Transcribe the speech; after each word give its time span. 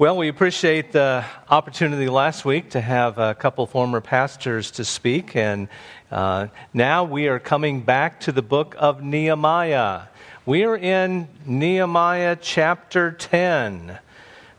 Well, 0.00 0.16
we 0.16 0.28
appreciate 0.28 0.92
the 0.92 1.26
opportunity 1.50 2.08
last 2.08 2.46
week 2.46 2.70
to 2.70 2.80
have 2.80 3.18
a 3.18 3.34
couple 3.34 3.66
former 3.66 4.00
pastors 4.00 4.70
to 4.70 4.84
speak, 4.86 5.36
and 5.36 5.68
uh, 6.10 6.46
now 6.72 7.04
we 7.04 7.28
are 7.28 7.38
coming 7.38 7.82
back 7.82 8.20
to 8.20 8.32
the 8.32 8.40
book 8.40 8.74
of 8.78 9.02
Nehemiah. 9.02 10.04
We 10.46 10.64
are 10.64 10.74
in 10.74 11.28
Nehemiah 11.44 12.38
chapter 12.40 13.12
10. 13.12 13.98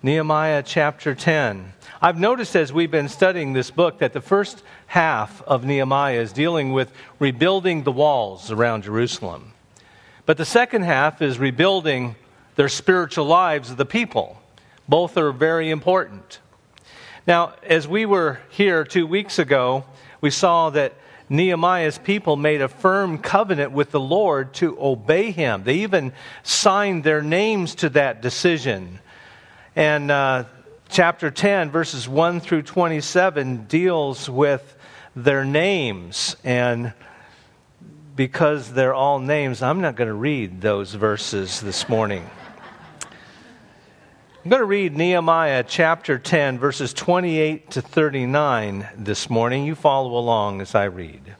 Nehemiah 0.04 0.62
chapter 0.64 1.16
10. 1.16 1.73
I've 2.04 2.20
noticed 2.20 2.55
as 2.55 2.71
we've 2.71 2.92
been 2.92 3.10
studying 3.10 3.54
this 3.54 3.71
book 3.71 3.98
that 3.98 4.14
the 4.14 4.21
first 4.21 4.62
half 4.86 5.42
of 5.48 5.66
Nehemiah 5.66 6.20
is 6.20 6.32
dealing 6.32 6.71
with 6.71 6.92
rebuilding 7.18 7.82
the 7.82 7.92
walls 7.92 8.52
around 8.52 8.84
Jerusalem. 8.84 9.54
But 10.28 10.38
the 10.38 10.46
second 10.46 10.84
half 10.84 11.20
is 11.20 11.39
rebuilding 11.39 12.16
their 12.58 12.70
spiritual 12.70 13.26
lives 13.26 13.71
of 13.71 13.78
the 13.78 13.88
people. 13.88 14.38
Both 14.92 15.16
are 15.16 15.32
very 15.32 15.70
important. 15.70 16.41
Now, 17.26 17.54
as 17.63 17.88
we 17.88 18.05
were 18.05 18.41
here 18.49 18.84
two 18.84 19.08
weeks 19.08 19.40
ago, 19.40 19.86
we 20.20 20.32
saw 20.32 20.70
that 20.72 20.95
Nehemiah's 21.30 21.98
people 21.98 22.36
made 22.36 22.62
a 22.62 22.68
firm 22.68 23.18
covenant 23.18 23.72
with 23.72 23.91
the 23.91 24.02
Lord 24.02 24.54
to 24.55 24.77
obey 24.77 25.32
him. 25.32 25.63
They 25.63 25.76
even 25.76 26.12
signed 26.44 27.05
their 27.05 27.22
names 27.22 27.76
to 27.76 27.90
that 27.91 28.22
decision. 28.22 28.99
And 29.77 30.12
uh, 30.12 30.44
chapter 30.90 31.32
10, 31.32 31.71
verses 31.71 32.10
1 32.10 32.41
through 32.41 32.63
27, 32.63 33.68
deals 33.68 34.30
with 34.30 34.76
their 35.16 35.46
names. 35.46 36.35
And 36.44 36.91
because 38.18 38.73
they're 38.73 38.94
all 38.94 39.20
names, 39.20 39.62
I'm 39.62 39.80
not 39.80 39.96
going 39.96 40.10
to 40.10 40.13
read 40.13 40.60
those 40.60 40.94
verses 40.94 41.62
this 41.62 41.88
morning. 41.88 42.30
I'm 44.44 44.50
going 44.50 44.59
to 44.59 44.66
read 44.66 44.98
Nehemiah 44.98 45.63
chapter 45.68 46.18
10, 46.18 46.58
verses 46.58 46.94
28 46.94 47.70
to 47.72 47.82
39 47.84 48.90
this 48.98 49.29
morning. 49.29 49.65
You 49.65 49.76
follow 49.76 50.18
along 50.18 50.62
as 50.62 50.74
I 50.74 50.85
read. 50.85 51.35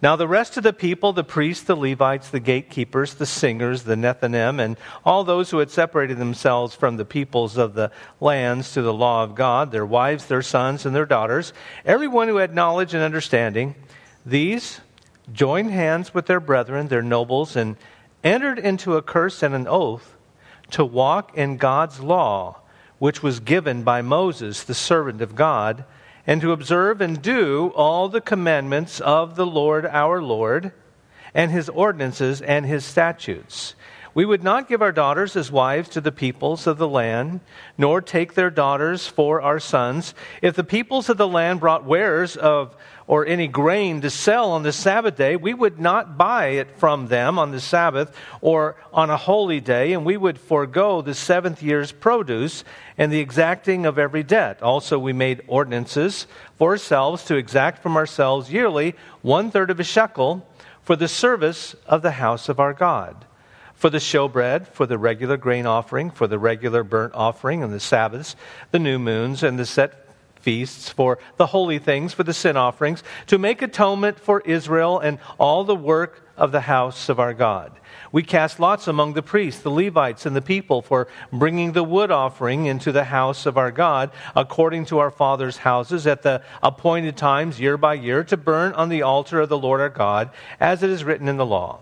Now, 0.00 0.14
the 0.14 0.28
rest 0.28 0.56
of 0.56 0.62
the 0.62 0.72
people, 0.72 1.12
the 1.12 1.24
priests, 1.24 1.64
the 1.64 1.74
Levites, 1.74 2.28
the 2.28 2.38
gatekeepers, 2.38 3.14
the 3.14 3.26
singers, 3.26 3.82
the 3.82 3.96
Nethinim, 3.96 4.60
and 4.60 4.76
all 5.04 5.24
those 5.24 5.50
who 5.50 5.58
had 5.58 5.72
separated 5.72 6.18
themselves 6.18 6.72
from 6.76 6.98
the 6.98 7.04
peoples 7.04 7.58
of 7.58 7.74
the 7.74 7.90
lands 8.20 8.74
to 8.74 8.82
the 8.82 8.94
law 8.94 9.24
of 9.24 9.34
God, 9.34 9.72
their 9.72 9.84
wives, 9.84 10.26
their 10.26 10.40
sons, 10.40 10.86
and 10.86 10.94
their 10.94 11.04
daughters, 11.04 11.52
everyone 11.84 12.28
who 12.28 12.36
had 12.36 12.54
knowledge 12.54 12.94
and 12.94 13.02
understanding, 13.02 13.74
these 14.24 14.80
joined 15.32 15.72
hands 15.72 16.14
with 16.14 16.26
their 16.26 16.38
brethren, 16.38 16.86
their 16.86 17.02
nobles, 17.02 17.56
and 17.56 17.76
entered 18.22 18.60
into 18.60 18.96
a 18.96 19.02
curse 19.02 19.42
and 19.42 19.52
an 19.52 19.66
oath 19.66 20.11
to 20.72 20.84
walk 20.84 21.36
in 21.36 21.56
God's 21.56 22.00
law, 22.00 22.60
which 22.98 23.22
was 23.22 23.40
given 23.40 23.82
by 23.82 24.02
Moses, 24.02 24.62
the 24.62 24.74
servant 24.74 25.22
of 25.22 25.34
God, 25.34 25.84
and 26.26 26.40
to 26.40 26.52
observe 26.52 27.00
and 27.00 27.20
do 27.20 27.72
all 27.74 28.08
the 28.08 28.20
commandments 28.20 29.00
of 29.00 29.36
the 29.36 29.46
Lord 29.46 29.86
our 29.86 30.22
Lord, 30.22 30.72
and 31.34 31.50
his 31.50 31.68
ordinances 31.68 32.42
and 32.42 32.66
his 32.66 32.84
statutes. 32.84 33.74
We 34.14 34.26
would 34.26 34.44
not 34.44 34.68
give 34.68 34.82
our 34.82 34.92
daughters 34.92 35.36
as 35.36 35.50
wives 35.50 35.88
to 35.90 36.00
the 36.02 36.12
peoples 36.12 36.66
of 36.66 36.76
the 36.76 36.88
land, 36.88 37.40
nor 37.78 38.02
take 38.02 38.34
their 38.34 38.50
daughters 38.50 39.06
for 39.06 39.40
our 39.40 39.58
sons. 39.58 40.12
If 40.42 40.54
the 40.54 40.64
peoples 40.64 41.08
of 41.08 41.16
the 41.16 41.28
land 41.28 41.60
brought 41.60 41.84
wares 41.84 42.36
of 42.36 42.76
or 43.06 43.26
any 43.26 43.48
grain 43.48 44.02
to 44.02 44.10
sell 44.10 44.52
on 44.52 44.64
the 44.64 44.72
Sabbath 44.72 45.16
day, 45.16 45.36
we 45.36 45.54
would 45.54 45.80
not 45.80 46.18
buy 46.18 46.48
it 46.48 46.76
from 46.76 47.08
them 47.08 47.38
on 47.38 47.52
the 47.52 47.60
Sabbath 47.60 48.14
or 48.42 48.76
on 48.92 49.08
a 49.08 49.16
holy 49.16 49.60
day, 49.60 49.94
and 49.94 50.04
we 50.04 50.18
would 50.18 50.38
forego 50.38 51.00
the 51.00 51.14
seventh 51.14 51.62
year's 51.62 51.90
produce 51.90 52.64
and 52.98 53.10
the 53.10 53.18
exacting 53.18 53.86
of 53.86 53.98
every 53.98 54.22
debt. 54.22 54.62
Also, 54.62 54.98
we 54.98 55.14
made 55.14 55.42
ordinances 55.46 56.26
for 56.58 56.72
ourselves 56.72 57.24
to 57.24 57.36
exact 57.36 57.82
from 57.82 57.96
ourselves 57.96 58.52
yearly 58.52 58.94
one 59.22 59.50
third 59.50 59.70
of 59.70 59.80
a 59.80 59.84
shekel 59.84 60.46
for 60.82 60.96
the 60.96 61.08
service 61.08 61.74
of 61.86 62.02
the 62.02 62.12
house 62.12 62.50
of 62.50 62.60
our 62.60 62.74
God 62.74 63.24
for 63.82 63.90
the 63.90 63.98
showbread, 63.98 64.68
for 64.68 64.86
the 64.86 64.96
regular 64.96 65.36
grain 65.36 65.66
offering, 65.66 66.08
for 66.08 66.28
the 66.28 66.38
regular 66.38 66.84
burnt 66.84 67.12
offering 67.16 67.64
and 67.64 67.72
the 67.72 67.80
Sabbaths, 67.80 68.36
the 68.70 68.78
new 68.78 68.96
moons, 68.96 69.42
and 69.42 69.58
the 69.58 69.66
set 69.66 70.06
feasts, 70.36 70.88
for 70.88 71.18
the 71.36 71.46
holy 71.48 71.80
things, 71.80 72.14
for 72.14 72.22
the 72.22 72.32
sin 72.32 72.56
offerings, 72.56 73.02
to 73.26 73.38
make 73.38 73.60
atonement 73.60 74.20
for 74.20 74.40
Israel 74.42 75.00
and 75.00 75.18
all 75.36 75.64
the 75.64 75.74
work 75.74 76.24
of 76.36 76.52
the 76.52 76.60
house 76.60 77.08
of 77.08 77.18
our 77.18 77.34
God. 77.34 77.72
We 78.12 78.22
cast 78.22 78.60
lots 78.60 78.86
among 78.86 79.14
the 79.14 79.22
priests, 79.22 79.62
the 79.62 79.70
Levites, 79.70 80.26
and 80.26 80.36
the 80.36 80.40
people 80.40 80.80
for 80.80 81.08
bringing 81.32 81.72
the 81.72 81.82
wood 81.82 82.12
offering 82.12 82.66
into 82.66 82.92
the 82.92 83.02
house 83.02 83.46
of 83.46 83.58
our 83.58 83.72
God, 83.72 84.12
according 84.36 84.84
to 84.86 85.00
our 85.00 85.10
fathers' 85.10 85.56
houses, 85.56 86.06
at 86.06 86.22
the 86.22 86.40
appointed 86.62 87.16
times, 87.16 87.58
year 87.58 87.76
by 87.76 87.94
year, 87.94 88.22
to 88.22 88.36
burn 88.36 88.74
on 88.74 88.90
the 88.90 89.02
altar 89.02 89.40
of 89.40 89.48
the 89.48 89.58
Lord 89.58 89.80
our 89.80 89.88
God, 89.88 90.30
as 90.60 90.84
it 90.84 90.90
is 90.90 91.02
written 91.02 91.26
in 91.26 91.36
the 91.36 91.44
law. 91.44 91.80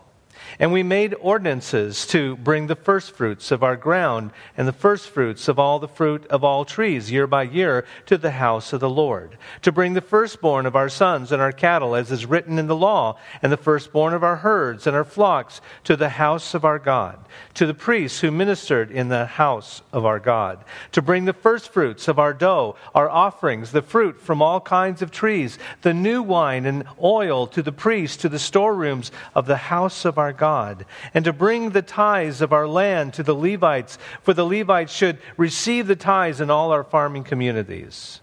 And 0.58 0.72
we 0.72 0.82
made 0.82 1.14
ordinances 1.20 2.06
to 2.08 2.36
bring 2.36 2.66
the 2.66 2.76
firstfruits 2.76 3.50
of 3.50 3.62
our 3.62 3.76
ground 3.76 4.32
and 4.56 4.66
the 4.66 4.72
firstfruits 4.72 5.48
of 5.48 5.58
all 5.58 5.78
the 5.78 5.88
fruit 5.88 6.26
of 6.26 6.44
all 6.44 6.64
trees 6.64 7.10
year 7.10 7.26
by 7.26 7.42
year 7.42 7.84
to 8.06 8.18
the 8.18 8.32
house 8.32 8.72
of 8.72 8.80
the 8.80 8.90
Lord, 8.90 9.38
to 9.62 9.72
bring 9.72 9.94
the 9.94 10.00
firstborn 10.00 10.66
of 10.66 10.76
our 10.76 10.88
sons 10.88 11.32
and 11.32 11.40
our 11.40 11.52
cattle, 11.52 11.94
as 11.94 12.10
is 12.10 12.26
written 12.26 12.58
in 12.58 12.66
the 12.66 12.76
law, 12.76 13.18
and 13.42 13.52
the 13.52 13.56
firstborn 13.56 14.14
of 14.14 14.24
our 14.24 14.36
herds 14.36 14.86
and 14.86 14.96
our 14.96 15.04
flocks 15.04 15.60
to 15.84 15.96
the 15.96 16.08
house 16.10 16.54
of 16.54 16.64
our 16.64 16.78
God, 16.78 17.18
to 17.54 17.66
the 17.66 17.74
priests 17.74 18.20
who 18.20 18.30
ministered 18.30 18.90
in 18.90 19.08
the 19.08 19.26
house 19.26 19.82
of 19.92 20.04
our 20.04 20.18
God, 20.18 20.64
to 20.92 21.02
bring 21.02 21.24
the 21.24 21.32
firstfruits 21.32 22.08
of 22.08 22.18
our 22.18 22.34
dough, 22.34 22.76
our 22.94 23.08
offerings, 23.08 23.72
the 23.72 23.82
fruit 23.82 24.20
from 24.20 24.42
all 24.42 24.60
kinds 24.60 25.02
of 25.02 25.10
trees, 25.10 25.58
the 25.82 25.94
new 25.94 26.22
wine 26.22 26.66
and 26.66 26.84
oil 27.02 27.46
to 27.46 27.62
the 27.62 27.72
priests, 27.72 28.16
to 28.18 28.28
the 28.28 28.38
storerooms 28.38 29.12
of 29.34 29.46
the 29.46 29.56
house 29.56 30.04
of 30.04 30.18
our 30.18 30.32
God, 30.32 30.39
and 30.42 31.24
to 31.24 31.32
bring 31.32 31.70
the 31.70 31.82
tithes 31.82 32.40
of 32.40 32.52
our 32.52 32.66
land 32.66 33.14
to 33.14 33.22
the 33.22 33.34
Levites, 33.34 33.98
for 34.22 34.34
the 34.34 34.44
Levites 34.44 34.92
should 34.92 35.18
receive 35.36 35.86
the 35.86 35.96
tithes 35.96 36.40
in 36.40 36.50
all 36.50 36.72
our 36.72 36.84
farming 36.84 37.24
communities. 37.24 38.20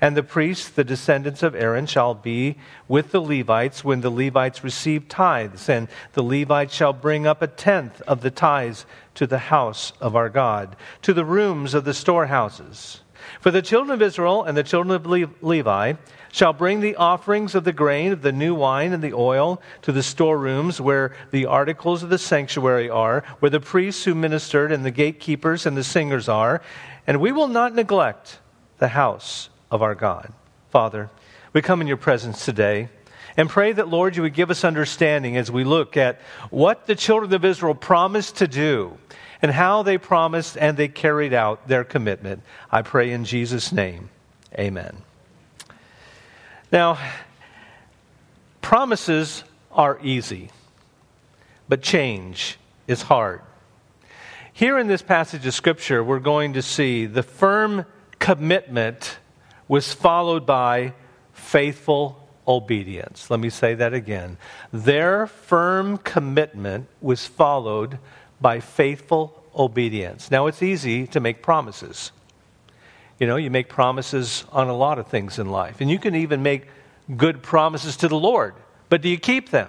And 0.00 0.16
the 0.16 0.22
priests, 0.22 0.68
the 0.68 0.84
descendants 0.84 1.42
of 1.42 1.54
Aaron, 1.54 1.84
shall 1.84 2.14
be 2.14 2.56
with 2.88 3.12
the 3.12 3.20
Levites 3.20 3.84
when 3.84 4.00
the 4.00 4.10
Levites 4.10 4.64
receive 4.64 5.08
tithes, 5.08 5.68
and 5.68 5.88
the 6.14 6.22
Levites 6.22 6.74
shall 6.74 6.94
bring 6.94 7.26
up 7.26 7.42
a 7.42 7.46
tenth 7.46 8.00
of 8.02 8.22
the 8.22 8.30
tithes 8.30 8.86
to 9.16 9.26
the 9.26 9.38
house 9.38 9.92
of 10.00 10.16
our 10.16 10.30
God, 10.30 10.74
to 11.02 11.12
the 11.12 11.24
rooms 11.24 11.74
of 11.74 11.84
the 11.84 11.92
storehouses. 11.92 13.02
For 13.40 13.50
the 13.50 13.62
children 13.62 13.94
of 13.94 14.02
Israel 14.02 14.44
and 14.44 14.54
the 14.54 14.62
children 14.62 14.94
of 14.94 15.06
Levi 15.42 15.94
shall 16.30 16.52
bring 16.52 16.80
the 16.80 16.96
offerings 16.96 17.54
of 17.54 17.64
the 17.64 17.72
grain, 17.72 18.12
of 18.12 18.20
the 18.20 18.32
new 18.32 18.54
wine, 18.54 18.92
and 18.92 19.02
the 19.02 19.14
oil 19.14 19.62
to 19.80 19.92
the 19.92 20.02
storerooms 20.02 20.78
where 20.78 21.16
the 21.30 21.46
articles 21.46 22.02
of 22.02 22.10
the 22.10 22.18
sanctuary 22.18 22.90
are, 22.90 23.24
where 23.38 23.48
the 23.50 23.58
priests 23.58 24.04
who 24.04 24.14
ministered 24.14 24.70
and 24.70 24.84
the 24.84 24.90
gatekeepers 24.90 25.64
and 25.64 25.74
the 25.74 25.82
singers 25.82 26.28
are, 26.28 26.60
and 27.06 27.18
we 27.18 27.32
will 27.32 27.48
not 27.48 27.74
neglect 27.74 28.40
the 28.78 28.88
house 28.88 29.48
of 29.70 29.80
our 29.80 29.94
God. 29.94 30.32
Father, 30.68 31.08
we 31.54 31.62
come 31.62 31.80
in 31.80 31.86
your 31.86 31.96
presence 31.96 32.44
today 32.44 32.90
and 33.38 33.48
pray 33.48 33.72
that, 33.72 33.88
Lord, 33.88 34.16
you 34.16 34.22
would 34.22 34.34
give 34.34 34.50
us 34.50 34.64
understanding 34.64 35.38
as 35.38 35.50
we 35.50 35.64
look 35.64 35.96
at 35.96 36.20
what 36.50 36.86
the 36.86 36.94
children 36.94 37.32
of 37.32 37.44
Israel 37.44 37.74
promised 37.74 38.36
to 38.36 38.46
do 38.46 38.98
and 39.42 39.50
how 39.50 39.82
they 39.82 39.98
promised 39.98 40.56
and 40.56 40.76
they 40.76 40.88
carried 40.88 41.32
out 41.32 41.68
their 41.68 41.84
commitment. 41.84 42.42
I 42.70 42.82
pray 42.82 43.10
in 43.10 43.24
Jesus' 43.24 43.72
name. 43.72 44.10
Amen. 44.58 44.98
Now, 46.72 46.98
promises 48.60 49.44
are 49.72 49.98
easy, 50.02 50.50
but 51.68 51.82
change 51.82 52.58
is 52.86 53.02
hard. 53.02 53.40
Here 54.52 54.78
in 54.78 54.88
this 54.88 55.02
passage 55.02 55.46
of 55.46 55.54
Scripture, 55.54 56.04
we're 56.04 56.18
going 56.18 56.52
to 56.54 56.62
see 56.62 57.06
the 57.06 57.22
firm 57.22 57.86
commitment 58.18 59.18
was 59.68 59.92
followed 59.92 60.44
by 60.44 60.92
faithful 61.32 62.28
obedience. 62.46 63.30
Let 63.30 63.40
me 63.40 63.50
say 63.50 63.74
that 63.74 63.94
again. 63.94 64.36
Their 64.72 65.26
firm 65.26 65.98
commitment 65.98 66.88
was 67.00 67.26
followed 67.26 67.98
by 68.40 68.60
faithful 68.60 69.42
obedience. 69.54 70.30
Now, 70.30 70.46
it's 70.46 70.62
easy 70.62 71.06
to 71.08 71.20
make 71.20 71.42
promises. 71.42 72.12
You 73.18 73.26
know, 73.26 73.36
you 73.36 73.50
make 73.50 73.68
promises 73.68 74.44
on 74.52 74.68
a 74.68 74.76
lot 74.76 74.98
of 74.98 75.08
things 75.08 75.38
in 75.38 75.50
life, 75.50 75.80
and 75.80 75.90
you 75.90 75.98
can 75.98 76.14
even 76.14 76.42
make 76.42 76.68
good 77.16 77.42
promises 77.42 77.96
to 77.98 78.08
the 78.08 78.16
Lord. 78.16 78.54
But 78.88 79.02
do 79.02 79.08
you 79.08 79.18
keep 79.18 79.50
them? 79.50 79.68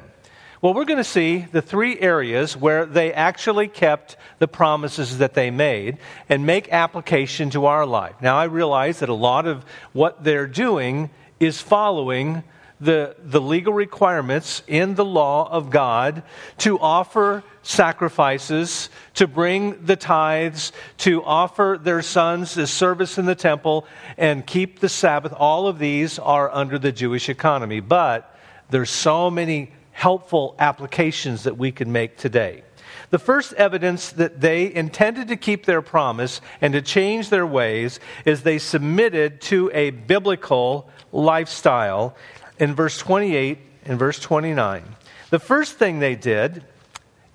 Well, 0.61 0.75
we're 0.75 0.85
going 0.85 0.97
to 0.97 1.03
see 1.03 1.47
the 1.51 1.61
three 1.61 1.99
areas 1.99 2.55
where 2.55 2.85
they 2.85 3.11
actually 3.13 3.67
kept 3.67 4.15
the 4.37 4.47
promises 4.47 5.17
that 5.17 5.33
they 5.33 5.49
made 5.49 5.97
and 6.29 6.45
make 6.45 6.71
application 6.71 7.49
to 7.49 7.65
our 7.65 7.83
life. 7.85 8.13
Now, 8.21 8.37
I 8.37 8.43
realize 8.43 8.99
that 8.99 9.09
a 9.09 9.13
lot 9.13 9.47
of 9.47 9.65
what 9.91 10.23
they're 10.23 10.45
doing 10.45 11.09
is 11.39 11.59
following 11.59 12.43
the, 12.81 13.15
the 13.23 13.39
legal 13.39 13.73
requirements 13.73 14.63
in 14.67 14.95
the 14.95 15.05
law 15.05 15.47
of 15.49 15.69
God 15.69 16.23
to 16.57 16.79
offer 16.79 17.43
sacrifices, 17.61 18.89
to 19.13 19.27
bring 19.27 19.85
the 19.85 19.95
tithes, 19.95 20.71
to 20.97 21.23
offer 21.23 21.79
their 21.81 22.01
sons 22.01 22.57
as 22.57 22.71
service 22.71 23.19
in 23.19 23.25
the 23.25 23.35
temple, 23.35 23.85
and 24.17 24.45
keep 24.45 24.79
the 24.79 24.89
Sabbath. 24.89 25.31
All 25.37 25.67
of 25.67 25.77
these 25.77 26.17
are 26.17 26.51
under 26.51 26.79
the 26.79 26.91
Jewish 26.91 27.29
economy. 27.29 27.79
But 27.79 28.35
there's 28.71 28.89
so 28.89 29.29
many 29.29 29.71
helpful 29.91 30.55
applications 30.57 31.43
that 31.43 31.57
we 31.57 31.71
can 31.71 31.91
make 31.91 32.17
today. 32.17 32.63
The 33.11 33.19
first 33.19 33.53
evidence 33.53 34.11
that 34.13 34.39
they 34.39 34.73
intended 34.73 35.27
to 35.27 35.35
keep 35.35 35.65
their 35.65 35.81
promise 35.81 36.41
and 36.61 36.73
to 36.73 36.81
change 36.81 37.29
their 37.29 37.45
ways 37.45 37.99
is 38.25 38.41
they 38.41 38.57
submitted 38.57 39.41
to 39.41 39.69
a 39.73 39.91
biblical 39.91 40.89
lifestyle 41.11 42.15
in 42.61 42.75
verse 42.75 42.97
28 42.99 43.57
and 43.85 43.97
verse 43.97 44.19
29. 44.19 44.83
The 45.31 45.39
first 45.39 45.77
thing 45.77 45.99
they 45.99 46.15
did 46.15 46.63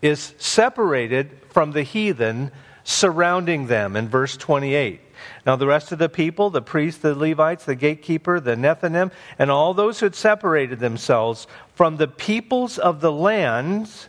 is 0.01 0.33
separated 0.39 1.41
from 1.51 1.73
the 1.73 1.83
heathen 1.83 2.53
surrounding 2.85 3.67
them 3.67 3.97
in 3.97 4.09
verse 4.09 4.37
28. 4.37 5.01
Now, 5.45 5.57
the 5.57 5.67
rest 5.67 5.91
of 5.91 5.99
the 5.99 6.09
people, 6.09 6.51
the 6.51 6.63
priests, 6.63 7.01
the 7.01 7.17
Levites, 7.17 7.65
the 7.65 7.75
gatekeeper, 7.75 8.39
the 8.39 8.55
Nethinim, 8.55 9.11
and 9.37 9.51
all 9.51 9.75
those 9.75 9.99
who 9.99 10.07
had 10.07 10.15
separated 10.15 10.79
themselves 10.79 11.49
from 11.75 11.97
the 11.97 12.07
peoples 12.07 12.79
of 12.79 13.01
the 13.01 13.11
lands 13.11 14.09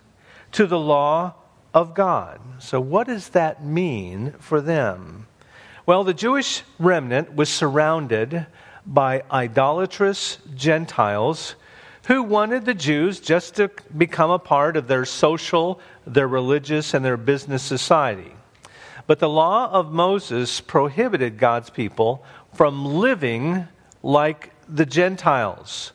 to 0.51 0.67
the 0.67 0.79
law 0.79 1.33
of 1.73 1.95
God. 1.95 2.39
So, 2.59 2.79
what 2.79 3.07
does 3.07 3.29
that 3.29 3.65
mean 3.65 4.33
for 4.37 4.61
them? 4.61 5.25
Well, 5.87 6.03
the 6.03 6.13
Jewish 6.13 6.63
remnant 6.77 7.33
was 7.33 7.49
surrounded 7.49 8.45
by 8.87 9.21
idolatrous 9.29 10.37
Gentiles 10.55 11.55
who 12.07 12.23
wanted 12.23 12.63
the 12.63 12.73
Jews 12.73 13.19
just 13.19 13.55
to 13.55 13.69
become 13.97 14.31
a 14.31 14.39
part 14.39 14.77
of 14.77 14.87
their 14.87 15.03
social, 15.03 15.81
their 16.05 16.27
religious, 16.27 16.93
and 16.93 17.03
their 17.03 17.17
business 17.17 17.61
society. 17.61 18.31
But 19.07 19.19
the 19.19 19.27
law 19.27 19.69
of 19.69 19.91
Moses 19.91 20.61
prohibited 20.61 21.37
God's 21.37 21.69
people 21.69 22.23
from 22.53 22.85
living 22.85 23.67
like 24.03 24.53
the 24.69 24.85
Gentiles. 24.85 25.91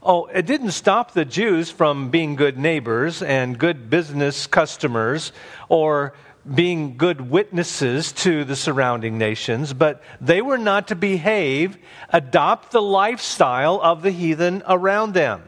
Oh, 0.00 0.26
it 0.26 0.46
didn't 0.46 0.70
stop 0.70 1.12
the 1.12 1.24
Jews 1.24 1.72
from 1.72 2.10
being 2.10 2.36
good 2.36 2.56
neighbors 2.56 3.20
and 3.20 3.58
good 3.58 3.90
business 3.90 4.46
customers 4.46 5.32
or 5.68 6.14
being 6.54 6.96
good 6.96 7.30
witnesses 7.30 8.12
to 8.12 8.44
the 8.44 8.56
surrounding 8.56 9.18
nations, 9.18 9.72
but 9.72 10.02
they 10.20 10.40
were 10.40 10.58
not 10.58 10.88
to 10.88 10.94
behave, 10.94 11.76
adopt 12.10 12.72
the 12.72 12.82
lifestyle 12.82 13.80
of 13.82 14.02
the 14.02 14.10
heathen 14.10 14.62
around 14.66 15.14
them. 15.14 15.42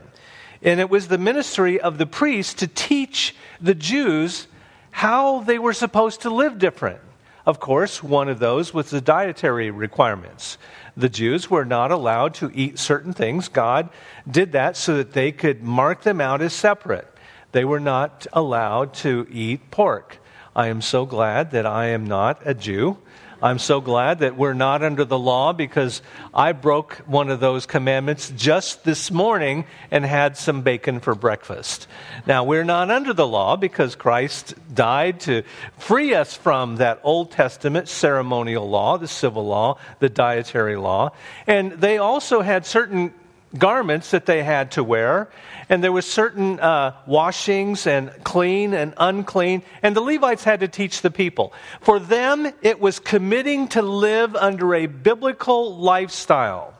And 0.62 0.78
it 0.78 0.90
was 0.90 1.08
the 1.08 1.18
ministry 1.18 1.80
of 1.80 1.96
the 1.98 2.06
priests 2.06 2.54
to 2.54 2.66
teach 2.66 3.34
the 3.60 3.74
Jews 3.74 4.46
how 4.90 5.40
they 5.40 5.58
were 5.58 5.72
supposed 5.72 6.22
to 6.22 6.30
live 6.30 6.58
different. 6.58 7.00
Of 7.46 7.60
course, 7.60 8.02
one 8.02 8.28
of 8.28 8.38
those 8.38 8.74
was 8.74 8.90
the 8.90 9.00
dietary 9.00 9.70
requirements. 9.70 10.58
The 10.96 11.08
Jews 11.08 11.48
were 11.48 11.64
not 11.64 11.90
allowed 11.90 12.34
to 12.34 12.50
eat 12.54 12.78
certain 12.78 13.14
things. 13.14 13.48
God 13.48 13.88
did 14.30 14.52
that 14.52 14.76
so 14.76 14.98
that 14.98 15.12
they 15.12 15.32
could 15.32 15.62
mark 15.62 16.02
them 16.02 16.20
out 16.20 16.42
as 16.42 16.52
separate. 16.52 17.08
They 17.52 17.64
were 17.64 17.80
not 17.80 18.26
allowed 18.32 18.94
to 18.94 19.26
eat 19.30 19.70
pork. 19.70 20.18
I 20.54 20.66
am 20.66 20.82
so 20.82 21.06
glad 21.06 21.52
that 21.52 21.64
I 21.64 21.86
am 21.86 22.06
not 22.06 22.42
a 22.44 22.54
Jew. 22.54 22.98
I'm 23.42 23.58
so 23.58 23.80
glad 23.80 24.18
that 24.18 24.36
we're 24.36 24.52
not 24.52 24.82
under 24.82 25.04
the 25.04 25.18
law 25.18 25.54
because 25.54 26.02
I 26.34 26.52
broke 26.52 26.96
one 27.06 27.30
of 27.30 27.40
those 27.40 27.64
commandments 27.64 28.30
just 28.36 28.84
this 28.84 29.10
morning 29.10 29.64
and 29.90 30.04
had 30.04 30.36
some 30.36 30.60
bacon 30.60 31.00
for 31.00 31.14
breakfast. 31.14 31.86
Now, 32.26 32.44
we're 32.44 32.64
not 32.64 32.90
under 32.90 33.14
the 33.14 33.26
law 33.26 33.56
because 33.56 33.94
Christ 33.94 34.54
died 34.74 35.20
to 35.20 35.44
free 35.78 36.14
us 36.14 36.34
from 36.34 36.76
that 36.76 37.00
Old 37.02 37.30
Testament 37.30 37.88
ceremonial 37.88 38.68
law, 38.68 38.98
the 38.98 39.08
civil 39.08 39.46
law, 39.46 39.78
the 40.00 40.10
dietary 40.10 40.76
law. 40.76 41.12
And 41.46 41.72
they 41.72 41.96
also 41.96 42.42
had 42.42 42.66
certain 42.66 43.14
garments 43.56 44.12
that 44.12 44.26
they 44.26 44.42
had 44.42 44.72
to 44.72 44.84
wear, 44.84 45.28
and 45.68 45.82
there 45.82 45.92
was 45.92 46.06
certain 46.06 46.60
uh, 46.60 46.96
washings 47.06 47.86
and 47.86 48.12
clean 48.24 48.74
and 48.74 48.94
unclean, 48.96 49.62
and 49.82 49.96
the 49.96 50.00
Levites 50.00 50.44
had 50.44 50.60
to 50.60 50.68
teach 50.68 51.02
the 51.02 51.10
people. 51.10 51.52
For 51.80 51.98
them, 51.98 52.52
it 52.62 52.80
was 52.80 52.98
committing 52.98 53.68
to 53.68 53.82
live 53.82 54.36
under 54.36 54.74
a 54.74 54.86
biblical 54.86 55.76
lifestyle. 55.76 56.74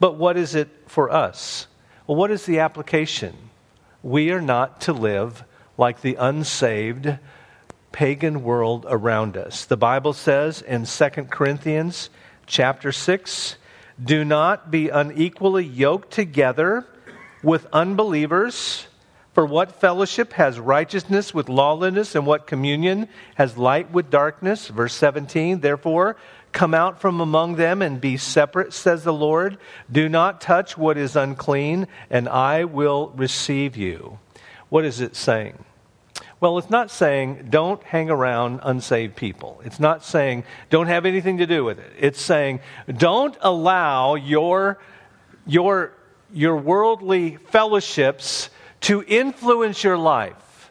But 0.00 0.16
what 0.16 0.36
is 0.36 0.54
it 0.54 0.68
for 0.86 1.10
us? 1.10 1.66
Well, 2.06 2.16
what 2.16 2.30
is 2.30 2.46
the 2.46 2.60
application? 2.60 3.36
We 4.02 4.30
are 4.30 4.40
not 4.40 4.82
to 4.82 4.92
live 4.92 5.44
like 5.76 6.00
the 6.00 6.16
unsaved 6.16 7.18
pagan 7.92 8.42
world 8.42 8.86
around 8.88 9.36
us. 9.36 9.64
The 9.64 9.76
Bible 9.76 10.12
says 10.12 10.62
in 10.62 10.84
2 10.84 11.08
Corinthians 11.30 12.10
chapter 12.46 12.92
6, 12.92 13.56
do 14.02 14.24
not 14.24 14.70
be 14.70 14.88
unequally 14.88 15.64
yoked 15.64 16.10
together 16.10 16.86
with 17.42 17.66
unbelievers. 17.72 18.86
For 19.34 19.46
what 19.46 19.80
fellowship 19.80 20.32
has 20.32 20.58
righteousness 20.58 21.32
with 21.32 21.48
lawlessness, 21.48 22.16
and 22.16 22.26
what 22.26 22.48
communion 22.48 23.08
has 23.36 23.56
light 23.56 23.92
with 23.92 24.10
darkness? 24.10 24.66
Verse 24.66 24.94
17, 24.94 25.60
therefore, 25.60 26.16
come 26.50 26.74
out 26.74 27.00
from 27.00 27.20
among 27.20 27.54
them 27.54 27.80
and 27.80 28.00
be 28.00 28.16
separate, 28.16 28.72
says 28.72 29.04
the 29.04 29.12
Lord. 29.12 29.58
Do 29.90 30.08
not 30.08 30.40
touch 30.40 30.76
what 30.76 30.96
is 30.96 31.14
unclean, 31.14 31.86
and 32.10 32.28
I 32.28 32.64
will 32.64 33.12
receive 33.14 33.76
you. 33.76 34.18
What 34.70 34.84
is 34.84 35.00
it 35.00 35.14
saying? 35.14 35.64
Well, 36.40 36.58
it's 36.58 36.70
not 36.70 36.90
saying 36.90 37.48
don't 37.50 37.82
hang 37.82 38.10
around 38.10 38.60
unsaved 38.62 39.16
people. 39.16 39.60
It's 39.64 39.80
not 39.80 40.04
saying 40.04 40.44
don't 40.70 40.86
have 40.86 41.04
anything 41.04 41.38
to 41.38 41.46
do 41.46 41.64
with 41.64 41.80
it. 41.80 41.92
It's 41.98 42.20
saying 42.20 42.60
don't 42.96 43.36
allow 43.40 44.14
your, 44.14 44.78
your, 45.46 45.92
your 46.32 46.56
worldly 46.56 47.36
fellowships 47.36 48.50
to 48.82 49.02
influence 49.08 49.82
your 49.82 49.98
life. 49.98 50.70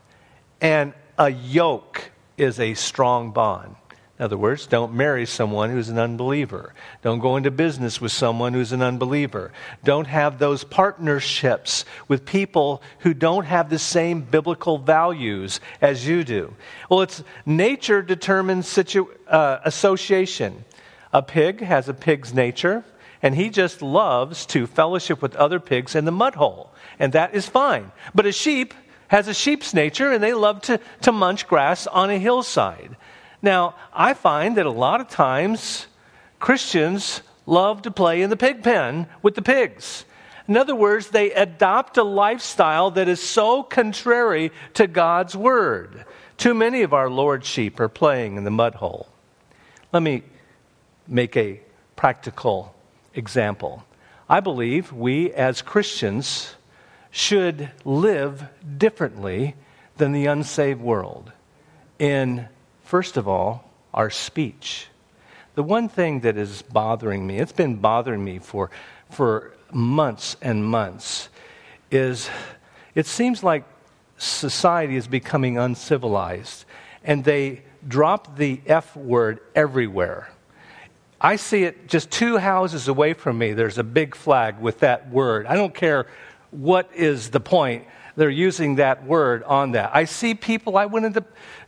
And 0.61 0.93
a 1.17 1.29
yoke 1.29 2.11
is 2.37 2.59
a 2.59 2.73
strong 2.73 3.31
bond. 3.31 3.75
In 4.19 4.25
other 4.25 4.37
words, 4.37 4.65
don't 4.65 4.95
marry 4.95 5.27
someone 5.27 5.69
who's 5.69 5.89
an 5.89 5.99
unbeliever. 5.99 6.73
Don't 7.03 7.19
go 7.19 7.35
into 7.35 7.51
business 7.51 8.01
with 8.01 8.11
someone 8.11 8.53
who's 8.53 8.71
an 8.71 8.81
unbeliever. 8.81 9.51
Don't 9.83 10.07
have 10.07 10.39
those 10.39 10.63
partnerships 10.63 11.85
with 12.07 12.25
people 12.25 12.81
who 12.99 13.13
don't 13.13 13.45
have 13.45 13.69
the 13.69 13.77
same 13.77 14.21
biblical 14.21 14.79
values 14.79 15.59
as 15.81 16.07
you 16.07 16.23
do. 16.23 16.55
Well, 16.89 17.01
it's 17.01 17.23
nature 17.45 18.01
determines 18.01 18.67
situ- 18.67 19.13
uh, 19.27 19.59
association. 19.63 20.65
A 21.13 21.21
pig 21.21 21.61
has 21.61 21.87
a 21.87 21.93
pig's 21.93 22.33
nature, 22.33 22.83
and 23.21 23.35
he 23.35 23.49
just 23.49 23.83
loves 23.83 24.47
to 24.47 24.65
fellowship 24.65 25.21
with 25.21 25.35
other 25.35 25.59
pigs 25.59 25.93
in 25.93 26.05
the 26.05 26.11
mud 26.11 26.33
hole, 26.33 26.71
and 26.97 27.13
that 27.13 27.35
is 27.35 27.47
fine. 27.47 27.91
But 28.15 28.25
a 28.25 28.31
sheep 28.31 28.73
has 29.09 29.27
a 29.27 29.33
sheep's 29.35 29.75
nature, 29.75 30.11
and 30.11 30.23
they 30.23 30.33
love 30.33 30.63
to, 30.63 30.79
to 31.01 31.11
munch 31.11 31.47
grass 31.47 31.85
on 31.85 32.09
a 32.09 32.17
hillside. 32.17 32.95
Now, 33.41 33.75
I 33.93 34.13
find 34.13 34.57
that 34.57 34.65
a 34.65 34.71
lot 34.71 35.01
of 35.01 35.09
times 35.09 35.87
Christians 36.39 37.21
love 37.45 37.83
to 37.83 37.91
play 37.91 38.21
in 38.21 38.29
the 38.29 38.37
pig 38.37 38.63
pen 38.63 39.07
with 39.21 39.35
the 39.35 39.41
pigs. 39.41 40.05
In 40.47 40.55
other 40.55 40.75
words, 40.75 41.09
they 41.09 41.31
adopt 41.33 41.97
a 41.97 42.03
lifestyle 42.03 42.91
that 42.91 43.07
is 43.07 43.21
so 43.21 43.63
contrary 43.63 44.51
to 44.75 44.87
God's 44.87 45.35
word. 45.35 46.05
Too 46.37 46.53
many 46.53 46.83
of 46.83 46.93
our 46.93 47.09
Lord's 47.09 47.47
sheep 47.47 47.79
are 47.79 47.89
playing 47.89 48.37
in 48.37 48.43
the 48.43 48.51
mud 48.51 48.75
hole. 48.75 49.09
Let 49.91 50.03
me 50.03 50.23
make 51.07 51.35
a 51.35 51.59
practical 51.95 52.75
example. 53.13 53.83
I 54.29 54.39
believe 54.39 54.93
we 54.93 55.31
as 55.33 55.61
Christians 55.61 56.55
should 57.11 57.71
live 57.83 58.45
differently 58.77 59.55
than 59.97 60.11
the 60.11 60.27
unsaved 60.27 60.81
world 60.81 61.31
in 61.97 62.47
First 62.87 63.17
of 63.17 63.27
all, 63.27 63.69
our 63.93 64.09
speech. 64.09 64.87
The 65.55 65.63
one 65.63 65.89
thing 65.89 66.21
that 66.21 66.37
is 66.37 66.61
bothering 66.61 67.27
me, 67.27 67.37
it's 67.37 67.51
been 67.51 67.75
bothering 67.75 68.23
me 68.23 68.39
for, 68.39 68.71
for 69.09 69.51
months 69.73 70.37
and 70.41 70.65
months, 70.65 71.27
is 71.91 72.29
it 72.95 73.05
seems 73.05 73.43
like 73.43 73.65
society 74.17 74.95
is 74.95 75.05
becoming 75.05 75.57
uncivilized 75.57 76.63
and 77.03 77.25
they 77.25 77.63
drop 77.85 78.37
the 78.37 78.61
F 78.65 78.95
word 78.95 79.41
everywhere. 79.53 80.29
I 81.19 81.35
see 81.35 81.65
it 81.65 81.89
just 81.89 82.09
two 82.09 82.37
houses 82.37 82.87
away 82.87 83.11
from 83.11 83.37
me. 83.37 83.51
There's 83.51 83.77
a 83.77 83.83
big 83.83 84.15
flag 84.15 84.61
with 84.61 84.79
that 84.79 85.09
word. 85.09 85.45
I 85.45 85.55
don't 85.55 85.75
care 85.75 86.07
what 86.51 86.89
is 86.95 87.31
the 87.31 87.41
point. 87.41 87.83
they're 88.15 88.29
using 88.29 88.75
that 88.75 89.05
word 89.05 89.43
on 89.43 89.73
that. 89.73 89.91
I 89.93 90.05
see 90.05 90.35
people, 90.35 90.77
I 90.77 90.85
went 90.85 91.05
into 91.05 91.25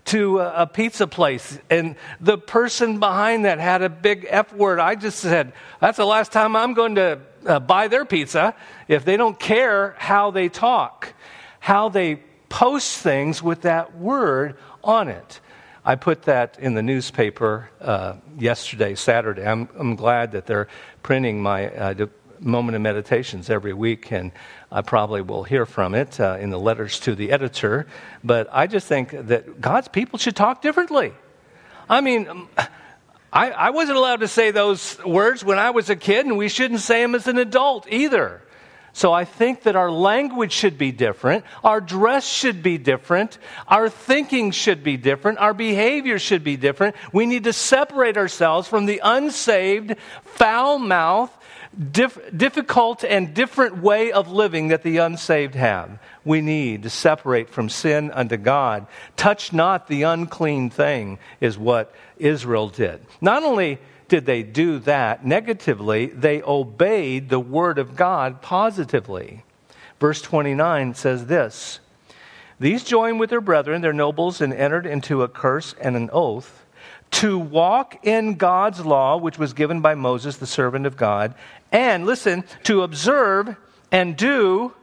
to 0.09 0.39
a, 0.39 0.65
pizza 0.65 1.05
place 1.05 1.59
and 1.69 1.95
the 2.19 2.35
person 2.35 2.99
behind 2.99 3.45
that 3.45 3.59
had 3.59 3.83
a 3.83 3.89
big 3.89 4.25
F 4.27 4.51
word. 4.53 4.79
I 4.79 4.95
just 4.95 5.19
said, 5.19 5.53
that's 5.79 5.97
the 5.97 6.05
last 6.05 6.31
time 6.31 6.55
I'm 6.55 6.73
going 6.73 6.95
to 6.95 7.19
uh, 7.45 7.59
buy 7.59 7.87
their 7.87 8.05
pizza 8.05 8.55
if 8.87 9.05
they 9.05 9.17
don't 9.17 9.39
care 9.39 9.95
how 9.99 10.31
they 10.31 10.49
talk, 10.49 11.13
how 11.59 11.89
they 11.89 12.15
post 12.49 12.97
things 12.97 13.43
with 13.43 13.61
that 13.61 13.95
word 13.95 14.57
on 14.83 15.09
it. 15.09 15.41
I 15.85 15.95
put 15.95 16.23
that 16.23 16.57
in 16.59 16.73
the 16.73 16.83
newspaper 16.83 17.69
uh, 17.79 18.15
yesterday, 18.37 18.95
Saturday. 18.95 19.45
I'm, 19.45 19.69
I'm, 19.77 19.95
glad 19.95 20.31
that 20.31 20.47
they're 20.47 20.67
printing 21.03 21.41
my 21.41 21.69
uh, 21.69 21.93
moment 22.39 22.75
of 22.75 22.81
meditations 22.81 23.49
every 23.49 23.73
week, 23.73 24.11
and 24.11 24.31
I 24.71 24.81
probably 24.81 25.21
will 25.21 25.43
hear 25.43 25.65
from 25.65 25.95
it 25.95 26.19
uh, 26.19 26.37
in 26.39 26.49
the 26.49 26.59
letters 26.59 26.99
to 27.01 27.15
the 27.15 27.31
editor. 27.31 27.87
But 28.23 28.49
I 28.51 28.67
just 28.67 28.87
think 28.87 29.11
that 29.11 29.61
God's 29.61 29.87
people 29.87 30.19
should 30.19 30.35
talk 30.35 30.61
differently. 30.61 31.13
I 31.89 32.01
mean, 32.01 32.27
um, 32.27 32.49
I, 33.31 33.51
I 33.51 33.69
wasn't 33.71 33.97
allowed 33.97 34.21
to 34.21 34.27
say 34.27 34.51
those 34.51 35.03
words 35.03 35.43
when 35.43 35.59
I 35.59 35.71
was 35.71 35.89
a 35.89 35.95
kid, 35.95 36.25
and 36.25 36.37
we 36.37 36.49
shouldn't 36.49 36.81
say 36.81 37.01
them 37.01 37.15
as 37.15 37.27
an 37.27 37.37
adult 37.37 37.87
either. 37.91 38.41
So 38.91 39.13
I 39.13 39.23
think 39.23 39.63
that 39.63 39.75
our 39.75 39.91
language 39.91 40.51
should 40.51 40.77
be 40.77 40.91
different, 40.91 41.45
our 41.63 41.79
dress 41.79 42.27
should 42.27 42.63
be 42.63 42.77
different, 42.77 43.37
our 43.67 43.87
thinking 43.87 44.51
should 44.51 44.83
be 44.83 44.97
different, 44.97 45.37
our 45.37 45.53
behavior 45.53 46.19
should 46.19 46.43
be 46.43 46.57
different. 46.57 46.95
We 47.13 47.25
need 47.25 47.43
to 47.43 47.53
separate 47.53 48.17
ourselves 48.17 48.67
from 48.67 48.87
the 48.87 48.99
unsaved, 49.03 49.95
foul 50.23 50.79
mouth, 50.79 51.31
difficult 51.77 53.03
and 53.03 53.33
different 53.33 53.77
way 53.77 54.11
of 54.11 54.31
living 54.31 54.69
that 54.69 54.83
the 54.83 54.97
unsaved 54.97 55.55
have. 55.55 55.99
We 56.25 56.41
need 56.41 56.83
to 56.83 56.89
separate 56.89 57.49
from 57.49 57.69
sin 57.69 58.11
unto 58.11 58.37
God. 58.37 58.87
Touch 59.15 59.53
not 59.53 59.87
the 59.87 60.03
unclean 60.03 60.69
thing, 60.71 61.19
is 61.39 61.57
what 61.57 61.93
Israel 62.17 62.69
did. 62.69 63.05
Not 63.21 63.43
only 63.43 63.79
did 64.07 64.25
they 64.25 64.41
do 64.43 64.79
that 64.79 65.25
negatively, 65.25 66.07
they 66.07 66.41
obeyed 66.41 67.29
the 67.29 67.39
word 67.39 67.77
of 67.77 67.95
God 67.95 68.41
positively. 68.41 69.43
Verse 69.99 70.21
29 70.21 70.95
says 70.95 71.27
this 71.27 71.79
These 72.59 72.83
joined 72.83 73.19
with 73.19 73.29
their 73.29 73.41
brethren, 73.41 73.81
their 73.81 73.93
nobles, 73.93 74.41
and 74.41 74.53
entered 74.53 74.87
into 74.87 75.21
a 75.21 75.27
curse 75.27 75.75
and 75.79 75.95
an 75.95 76.09
oath 76.11 76.65
to 77.11 77.37
walk 77.37 78.05
in 78.05 78.35
God's 78.35 78.85
law, 78.85 79.17
which 79.17 79.37
was 79.37 79.53
given 79.53 79.81
by 79.81 79.95
Moses, 79.95 80.37
the 80.37 80.47
servant 80.47 80.85
of 80.85 80.97
God, 80.97 81.33
and 81.71 82.05
listen, 82.05 82.43
to 82.63 82.83
observe 82.83 83.55
and 83.91 84.15
do 84.15 84.73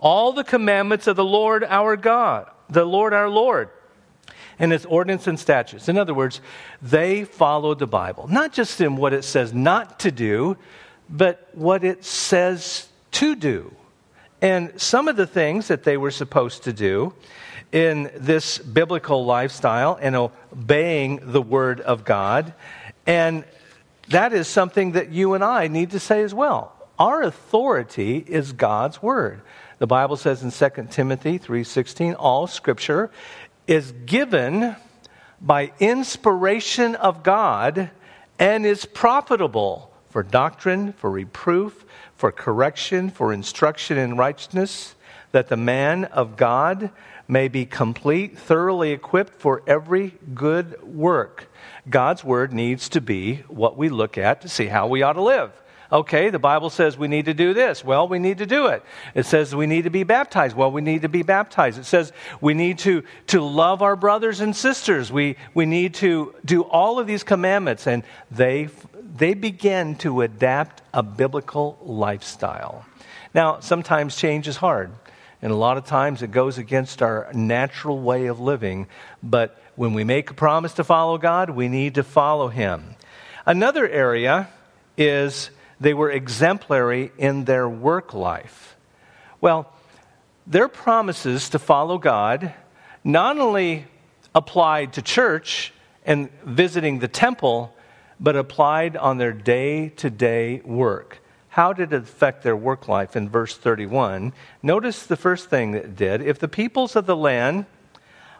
all 0.00 0.32
the 0.32 0.44
commandments 0.44 1.06
of 1.06 1.16
the 1.16 1.24
Lord 1.24 1.64
our 1.64 1.96
God, 1.96 2.50
the 2.68 2.84
Lord 2.84 3.12
our 3.12 3.28
Lord 3.28 3.70
and 4.58 4.72
his 4.72 4.84
ordinance 4.86 5.26
and 5.26 5.38
statutes. 5.38 5.88
In 5.88 5.98
other 5.98 6.14
words, 6.14 6.40
they 6.80 7.24
followed 7.24 7.78
the 7.78 7.86
Bible, 7.86 8.28
not 8.28 8.52
just 8.52 8.80
in 8.80 8.96
what 8.96 9.12
it 9.12 9.24
says 9.24 9.52
not 9.52 10.00
to 10.00 10.10
do, 10.10 10.56
but 11.08 11.48
what 11.52 11.84
it 11.84 12.04
says 12.04 12.88
to 13.12 13.34
do. 13.34 13.74
And 14.40 14.80
some 14.80 15.08
of 15.08 15.16
the 15.16 15.26
things 15.26 15.68
that 15.68 15.84
they 15.84 15.96
were 15.96 16.10
supposed 16.10 16.64
to 16.64 16.72
do 16.72 17.14
in 17.74 18.08
this 18.14 18.58
biblical 18.58 19.24
lifestyle 19.24 19.98
and 20.00 20.14
obeying 20.14 21.18
the 21.32 21.42
Word 21.42 21.80
of 21.80 22.04
God, 22.04 22.54
and 23.04 23.44
that 24.10 24.32
is 24.32 24.46
something 24.46 24.92
that 24.92 25.10
you 25.10 25.34
and 25.34 25.42
I 25.42 25.66
need 25.66 25.90
to 25.90 25.98
say 25.98 26.22
as 26.22 26.32
well. 26.32 26.72
Our 27.00 27.22
authority 27.22 28.18
is 28.28 28.52
God's 28.52 29.02
Word. 29.02 29.40
The 29.78 29.88
Bible 29.88 30.14
says 30.14 30.44
in 30.44 30.52
2 30.52 30.92
Timothy 30.92 31.36
3:16, 31.36 32.14
all 32.14 32.46
scripture 32.46 33.10
is 33.66 33.90
given 34.06 34.76
by 35.40 35.72
inspiration 35.80 36.94
of 36.94 37.24
God 37.24 37.90
and 38.38 38.64
is 38.64 38.84
profitable 38.84 39.90
for 40.10 40.22
doctrine, 40.22 40.92
for 40.92 41.10
reproof, 41.10 41.84
for 42.14 42.30
correction, 42.30 43.10
for 43.10 43.32
instruction 43.32 43.98
in 43.98 44.16
righteousness, 44.16 44.94
that 45.34 45.48
the 45.48 45.56
man 45.56 46.04
of 46.04 46.36
God 46.36 46.90
may 47.26 47.48
be 47.48 47.66
complete, 47.66 48.38
thoroughly 48.38 48.92
equipped 48.92 49.34
for 49.34 49.64
every 49.66 50.14
good 50.32 50.80
work. 50.84 51.48
God's 51.90 52.22
word 52.22 52.52
needs 52.52 52.88
to 52.90 53.00
be 53.00 53.42
what 53.48 53.76
we 53.76 53.88
look 53.88 54.16
at 54.16 54.42
to 54.42 54.48
see 54.48 54.66
how 54.66 54.86
we 54.86 55.02
ought 55.02 55.14
to 55.14 55.22
live. 55.22 55.50
Okay, 55.90 56.30
the 56.30 56.38
Bible 56.38 56.70
says 56.70 56.96
we 56.96 57.08
need 57.08 57.24
to 57.24 57.34
do 57.34 57.52
this. 57.52 57.84
Well, 57.84 58.06
we 58.06 58.20
need 58.20 58.38
to 58.38 58.46
do 58.46 58.68
it. 58.68 58.84
It 59.12 59.26
says 59.26 59.56
we 59.56 59.66
need 59.66 59.82
to 59.82 59.90
be 59.90 60.04
baptized. 60.04 60.54
Well, 60.54 60.70
we 60.70 60.82
need 60.82 61.02
to 61.02 61.08
be 61.08 61.24
baptized. 61.24 61.80
It 61.80 61.86
says 61.86 62.12
we 62.40 62.54
need 62.54 62.78
to, 62.80 63.02
to 63.26 63.40
love 63.40 63.82
our 63.82 63.96
brothers 63.96 64.38
and 64.38 64.54
sisters. 64.54 65.10
We, 65.10 65.34
we 65.52 65.66
need 65.66 65.94
to 65.94 66.32
do 66.44 66.62
all 66.62 67.00
of 67.00 67.08
these 67.08 67.24
commandments. 67.24 67.88
And 67.88 68.04
they, 68.30 68.68
they 69.16 69.34
begin 69.34 69.96
to 69.96 70.22
adapt 70.22 70.82
a 70.92 71.02
biblical 71.02 71.76
lifestyle. 71.82 72.84
Now, 73.34 73.58
sometimes 73.58 74.14
change 74.14 74.46
is 74.46 74.56
hard. 74.56 74.92
And 75.44 75.52
a 75.52 75.56
lot 75.56 75.76
of 75.76 75.84
times 75.84 76.22
it 76.22 76.30
goes 76.30 76.56
against 76.56 77.02
our 77.02 77.28
natural 77.34 78.00
way 78.00 78.28
of 78.28 78.40
living. 78.40 78.86
But 79.22 79.60
when 79.76 79.92
we 79.92 80.02
make 80.02 80.30
a 80.30 80.34
promise 80.34 80.72
to 80.72 80.84
follow 80.84 81.18
God, 81.18 81.50
we 81.50 81.68
need 81.68 81.96
to 81.96 82.02
follow 82.02 82.48
Him. 82.48 82.96
Another 83.44 83.86
area 83.86 84.48
is 84.96 85.50
they 85.78 85.92
were 85.92 86.10
exemplary 86.10 87.12
in 87.18 87.44
their 87.44 87.68
work 87.68 88.14
life. 88.14 88.74
Well, 89.42 89.70
their 90.46 90.66
promises 90.66 91.50
to 91.50 91.58
follow 91.58 91.98
God 91.98 92.54
not 93.04 93.38
only 93.38 93.84
applied 94.34 94.94
to 94.94 95.02
church 95.02 95.74
and 96.06 96.30
visiting 96.42 97.00
the 97.00 97.08
temple, 97.08 97.70
but 98.18 98.34
applied 98.34 98.96
on 98.96 99.18
their 99.18 99.34
day 99.34 99.90
to 99.96 100.08
day 100.08 100.62
work. 100.64 101.18
How 101.54 101.72
did 101.72 101.92
it 101.92 102.02
affect 102.02 102.42
their 102.42 102.56
work 102.56 102.88
life 102.88 103.14
in 103.14 103.28
verse 103.28 103.56
31? 103.56 104.32
Notice 104.60 105.06
the 105.06 105.16
first 105.16 105.48
thing 105.48 105.70
that 105.70 105.84
it 105.84 105.94
did. 105.94 106.20
If 106.20 106.40
the 106.40 106.48
peoples 106.48 106.96
of 106.96 107.06
the 107.06 107.14
land 107.14 107.66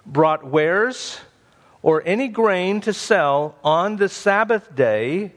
brought 0.05 0.45
wares 0.45 1.21
or 1.81 2.03
any 2.05 2.27
grain 2.27 2.81
to 2.81 2.93
sell 2.93 3.55
on 3.63 3.99
the 3.99 4.09
Sabbath 4.09 4.75
day, 4.75 5.31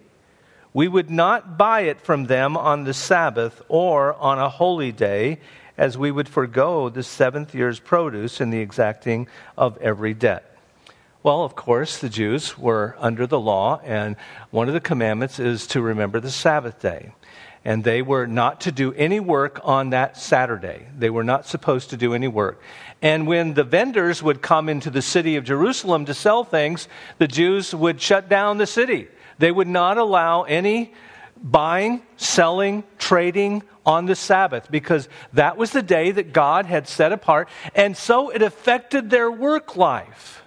we 0.74 0.88
would 0.88 1.12
not 1.12 1.56
buy 1.56 1.82
it 1.82 2.02
from 2.02 2.26
them 2.26 2.58
on 2.58 2.84
the 2.84 2.96
Sabbath 2.96 3.62
or 3.68 4.16
on 4.16 4.40
a 4.40 4.50
holy 4.50 4.92
day, 4.92 5.40
as 5.78 6.00
we 6.00 6.10
would 6.10 6.28
forego 6.28 6.90
the 6.90 7.04
seventh 7.04 7.54
year's 7.54 7.80
produce 7.80 8.42
in 8.42 8.50
the 8.50 8.58
exacting 8.58 9.28
of 9.56 9.78
every 9.78 10.16
debt. 10.16 10.58
Well, 11.22 11.44
of 11.44 11.56
course, 11.56 12.00
the 12.00 12.10
Jews 12.10 12.58
were 12.58 12.96
under 12.98 13.28
the 13.28 13.40
law, 13.40 13.82
and 13.84 14.16
one 14.50 14.68
of 14.68 14.74
the 14.74 14.80
commandments 14.80 15.38
is 15.38 15.68
to 15.68 15.82
remember 15.84 16.20
the 16.20 16.32
Sabbath 16.32 16.82
day. 16.82 17.12
And 17.68 17.84
they 17.84 18.02
were 18.02 18.28
not 18.28 18.62
to 18.62 18.72
do 18.72 18.94
any 18.94 19.20
work 19.20 19.60
on 19.62 19.90
that 19.90 20.16
Saturday. 20.16 20.88
They 20.98 21.10
were 21.10 21.26
not 21.26 21.46
supposed 21.46 21.90
to 21.90 21.98
do 21.98 22.14
any 22.14 22.30
work. 22.30 22.62
And 23.02 23.28
when 23.28 23.56
the 23.56 23.66
vendors 23.66 24.24
would 24.24 24.42
come 24.42 24.70
into 24.70 24.90
the 24.90 25.02
city 25.02 25.36
of 25.36 25.44
Jerusalem 25.44 26.06
to 26.06 26.14
sell 26.14 26.46
things, 26.46 26.88
the 27.18 27.28
Jews 27.28 27.76
would 27.76 28.00
shut 28.00 28.30
down 28.30 28.58
the 28.58 28.66
city. 28.66 29.10
They 29.38 29.52
would 29.52 29.68
not 29.68 29.98
allow 29.98 30.44
any 30.44 30.94
buying, 31.44 32.04
selling, 32.16 32.86
trading 33.00 33.64
on 33.86 34.06
the 34.06 34.16
Sabbath 34.16 34.72
because 34.72 35.10
that 35.34 35.58
was 35.58 35.72
the 35.72 35.84
day 35.84 36.12
that 36.12 36.32
God 36.32 36.68
had 36.68 36.88
set 36.88 37.12
apart, 37.12 37.50
and 37.76 37.98
so 37.98 38.30
it 38.30 38.42
affected 38.42 39.10
their 39.10 39.30
work 39.30 39.76
life. 39.76 40.42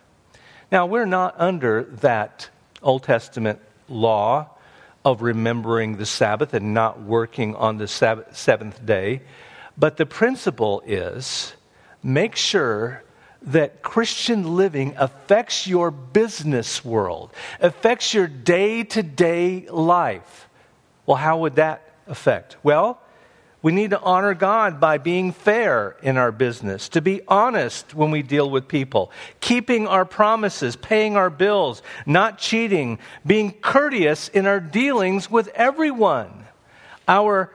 Now, 0.73 0.87
we're 0.87 1.05
not 1.05 1.35
under 1.37 1.83
that 2.00 2.49
Old 2.83 3.03
Testament 3.03 3.61
law 3.91 4.57
of 5.04 5.23
remembering 5.23 5.97
the 5.97 6.07
Sabbath 6.07 6.52
and 6.54 6.75
not 6.75 7.00
working 7.00 7.54
on 7.57 7.78
the 7.78 7.88
seventh 7.88 8.85
day, 8.85 9.23
but 9.78 9.97
the 9.97 10.07
principle 10.07 10.83
is 10.87 11.54
make 12.02 12.37
sure 12.37 13.02
that 13.42 13.83
Christian 13.83 14.57
living 14.57 14.95
affects 14.99 15.66
your 15.66 15.90
business 15.90 16.85
world, 16.85 17.33
affects 17.61 18.12
your 18.12 18.26
day 18.26 18.85
to 18.85 19.02
day 19.02 19.66
life. 19.71 20.49
Well, 21.07 21.16
how 21.16 21.38
would 21.38 21.57
that 21.57 21.83
affect? 22.07 22.57
Well, 22.62 23.00
we 23.62 23.73
need 23.73 23.90
to 23.90 24.00
honor 24.00 24.33
God 24.35 24.81
by 24.81 24.99
being 24.99 25.33
fair 25.33 25.97
in 26.02 26.17
our 26.17 26.33
business, 26.33 26.88
to 26.90 27.02
be 27.02 27.21
honest 27.29 27.95
when 27.95 28.11
we 28.11 28.23
deal 28.23 28.49
with 28.49 28.69
people, 28.69 29.11
keeping 29.40 29.87
our 29.87 30.05
promises, 30.05 30.76
paying 30.76 31.17
our 31.17 31.29
bills, 31.29 31.83
not 32.07 32.38
cheating, 32.38 32.99
being 33.26 33.52
courteous 33.52 34.29
in 34.29 34.47
our 34.47 34.61
dealings 34.61 35.31
with 35.31 35.49
everyone. 35.49 36.47
Our 37.07 37.52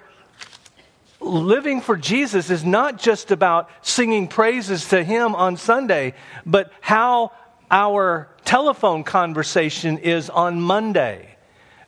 living 1.20 1.82
for 1.82 1.96
Jesus 1.96 2.52
is 2.52 2.64
not 2.64 3.00
just 3.00 3.32
about 3.32 3.70
singing 3.82 4.28
praises 4.28 4.90
to 4.90 5.04
Him 5.04 5.34
on 5.34 5.58
Sunday, 5.58 6.14
but 6.46 6.72
how 6.82 7.32
our 7.72 8.30
telephone 8.44 9.04
conversation 9.04 9.98
is 9.98 10.30
on 10.30 10.62
Monday. 10.62 11.36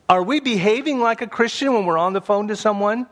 Are 0.08 0.22
we 0.24 0.40
behaving 0.40 1.00
like 1.00 1.22
a 1.22 1.26
Christian 1.28 1.72
when 1.74 1.86
we're 1.86 1.98
on 1.98 2.14
the 2.14 2.20
phone 2.20 2.48
to 2.48 2.56
someone? 2.56 3.06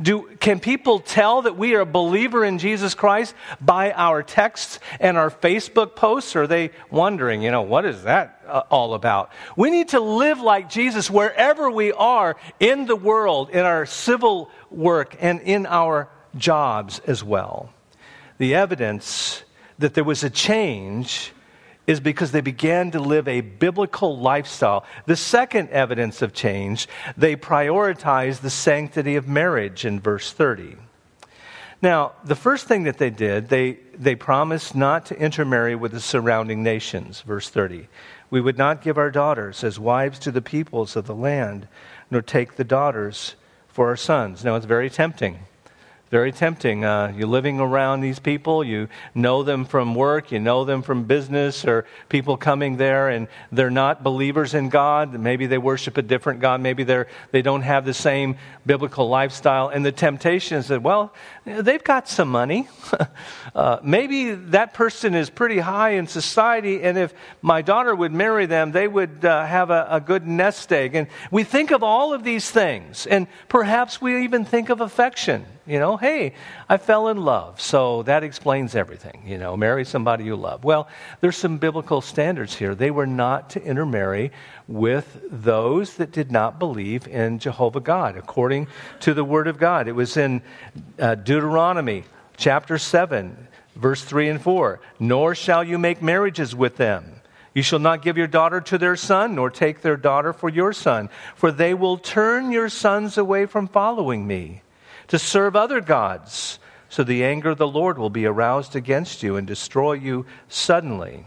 Do, 0.00 0.28
can 0.40 0.60
people 0.60 0.98
tell 1.00 1.42
that 1.42 1.56
we 1.56 1.74
are 1.74 1.80
a 1.80 1.86
believer 1.86 2.44
in 2.44 2.58
Jesus 2.58 2.94
Christ 2.94 3.34
by 3.60 3.92
our 3.92 4.22
texts 4.22 4.80
and 5.00 5.16
our 5.16 5.30
Facebook 5.30 5.94
posts? 5.94 6.34
Or 6.34 6.42
are 6.42 6.46
they 6.46 6.70
wondering, 6.90 7.42
you 7.42 7.50
know, 7.50 7.62
what 7.62 7.84
is 7.84 8.04
that 8.04 8.42
uh, 8.46 8.62
all 8.70 8.94
about? 8.94 9.30
We 9.56 9.70
need 9.70 9.88
to 9.88 10.00
live 10.00 10.40
like 10.40 10.70
Jesus 10.70 11.10
wherever 11.10 11.70
we 11.70 11.92
are 11.92 12.36
in 12.60 12.86
the 12.86 12.96
world, 12.96 13.50
in 13.50 13.60
our 13.60 13.86
civil 13.86 14.50
work, 14.70 15.16
and 15.20 15.40
in 15.40 15.66
our 15.66 16.08
jobs 16.36 17.00
as 17.06 17.22
well. 17.22 17.72
The 18.38 18.54
evidence 18.54 19.44
that 19.78 19.94
there 19.94 20.04
was 20.04 20.24
a 20.24 20.30
change 20.30 21.32
is 21.86 22.00
because 22.00 22.32
they 22.32 22.40
began 22.40 22.90
to 22.92 23.00
live 23.00 23.28
a 23.28 23.40
biblical 23.40 24.18
lifestyle. 24.18 24.84
The 25.06 25.16
second 25.16 25.68
evidence 25.70 26.22
of 26.22 26.32
change, 26.32 26.88
they 27.16 27.36
prioritized 27.36 28.40
the 28.40 28.50
sanctity 28.50 29.16
of 29.16 29.28
marriage 29.28 29.84
in 29.84 30.00
verse 30.00 30.32
30. 30.32 30.76
Now, 31.82 32.12
the 32.24 32.36
first 32.36 32.66
thing 32.66 32.84
that 32.84 32.96
they 32.96 33.10
did, 33.10 33.48
they, 33.48 33.78
they 33.94 34.14
promised 34.14 34.74
not 34.74 35.06
to 35.06 35.18
intermarry 35.18 35.74
with 35.74 35.92
the 35.92 36.00
surrounding 36.00 36.62
nations, 36.62 37.20
verse 37.20 37.50
30. 37.50 37.88
We 38.30 38.40
would 38.40 38.56
not 38.56 38.80
give 38.80 38.96
our 38.96 39.10
daughters 39.10 39.62
as 39.62 39.78
wives 39.78 40.18
to 40.20 40.30
the 40.30 40.40
peoples 40.40 40.96
of 40.96 41.06
the 41.06 41.14
land, 41.14 41.68
nor 42.10 42.22
take 42.22 42.56
the 42.56 42.64
daughters 42.64 43.36
for 43.68 43.88
our 43.88 43.96
sons. 43.96 44.44
Now, 44.44 44.56
it's 44.56 44.64
very 44.64 44.88
tempting 44.88 45.40
very 46.10 46.32
tempting. 46.32 46.84
Uh, 46.84 47.12
you're 47.16 47.26
living 47.26 47.60
around 47.60 48.00
these 48.00 48.18
people, 48.18 48.62
you 48.62 48.88
know 49.14 49.42
them 49.42 49.64
from 49.64 49.94
work, 49.94 50.30
you 50.30 50.38
know 50.38 50.64
them 50.64 50.82
from 50.82 51.04
business, 51.04 51.64
or 51.64 51.86
people 52.08 52.36
coming 52.36 52.76
there 52.76 53.08
and 53.08 53.26
they're 53.50 53.70
not 53.70 54.02
believers 54.02 54.54
in 54.54 54.68
God. 54.68 55.18
Maybe 55.18 55.46
they 55.46 55.58
worship 55.58 55.96
a 55.96 56.02
different 56.02 56.40
God. 56.40 56.60
Maybe 56.60 56.84
they're, 56.84 57.08
they 57.32 57.42
don't 57.42 57.62
have 57.62 57.84
the 57.84 57.94
same 57.94 58.36
biblical 58.66 59.08
lifestyle. 59.08 59.68
And 59.68 59.84
the 59.84 59.92
temptation 59.92 60.58
is 60.58 60.68
that, 60.68 60.82
well, 60.82 61.12
they've 61.44 61.82
got 61.82 62.08
some 62.08 62.28
money. 62.28 62.68
uh, 63.54 63.78
maybe 63.82 64.32
that 64.32 64.74
person 64.74 65.14
is 65.14 65.30
pretty 65.30 65.58
high 65.58 65.90
in 65.90 66.06
society, 66.06 66.82
and 66.82 66.96
if 66.98 67.14
my 67.42 67.62
daughter 67.62 67.94
would 67.94 68.12
marry 68.12 68.46
them, 68.46 68.72
they 68.72 68.88
would 68.88 69.24
uh, 69.24 69.44
have 69.46 69.70
a, 69.70 69.86
a 69.90 70.00
good 70.00 70.26
nest 70.26 70.72
egg. 70.72 70.94
And 70.94 71.08
we 71.30 71.44
think 71.44 71.70
of 71.70 71.82
all 71.82 72.14
of 72.14 72.24
these 72.24 72.50
things, 72.50 73.06
and 73.06 73.26
perhaps 73.48 74.00
we 74.00 74.24
even 74.24 74.44
think 74.44 74.68
of 74.68 74.80
affection. 74.80 75.46
You 75.66 75.78
know, 75.78 75.96
hey, 75.96 76.34
I 76.68 76.76
fell 76.76 77.08
in 77.08 77.16
love, 77.16 77.58
so 77.58 78.02
that 78.02 78.22
explains 78.22 78.74
everything. 78.74 79.22
You 79.26 79.38
know, 79.38 79.56
marry 79.56 79.86
somebody 79.86 80.24
you 80.24 80.36
love. 80.36 80.62
Well, 80.62 80.88
there's 81.22 81.38
some 81.38 81.56
biblical 81.56 82.02
standards 82.02 82.54
here. 82.54 82.74
They 82.74 82.90
were 82.90 83.06
not 83.06 83.50
to 83.50 83.64
intermarry 83.64 84.30
with 84.68 85.20
those 85.30 85.94
that 85.94 86.12
did 86.12 86.30
not 86.30 86.58
believe 86.58 87.08
in 87.08 87.38
Jehovah 87.38 87.80
God, 87.80 88.18
according 88.18 88.68
to 89.00 89.14
the 89.14 89.24
Word 89.24 89.48
of 89.48 89.56
God. 89.56 89.88
It 89.88 89.92
was 89.92 90.18
in 90.18 90.42
uh, 90.98 91.14
Deuteronomy 91.14 92.04
chapter 92.36 92.76
7, 92.76 93.34
verse 93.74 94.04
3 94.04 94.28
and 94.28 94.42
4. 94.42 94.80
Nor 95.00 95.34
shall 95.34 95.64
you 95.64 95.78
make 95.78 96.02
marriages 96.02 96.54
with 96.54 96.76
them. 96.76 97.22
You 97.54 97.62
shall 97.62 97.78
not 97.78 98.02
give 98.02 98.18
your 98.18 98.26
daughter 98.26 98.60
to 98.60 98.76
their 98.76 98.96
son, 98.96 99.36
nor 99.36 99.48
take 99.48 99.80
their 99.80 99.96
daughter 99.96 100.34
for 100.34 100.50
your 100.50 100.74
son, 100.74 101.08
for 101.36 101.50
they 101.50 101.72
will 101.72 101.96
turn 101.96 102.52
your 102.52 102.68
sons 102.68 103.16
away 103.16 103.46
from 103.46 103.66
following 103.68 104.26
me 104.26 104.60
to 105.08 105.18
serve 105.18 105.56
other 105.56 105.80
gods. 105.80 106.58
So 106.88 107.02
the 107.02 107.24
anger 107.24 107.50
of 107.50 107.58
the 107.58 107.66
Lord 107.66 107.98
will 107.98 108.10
be 108.10 108.26
aroused 108.26 108.76
against 108.76 109.22
you 109.22 109.36
and 109.36 109.46
destroy 109.46 109.94
you 109.94 110.26
suddenly. 110.48 111.24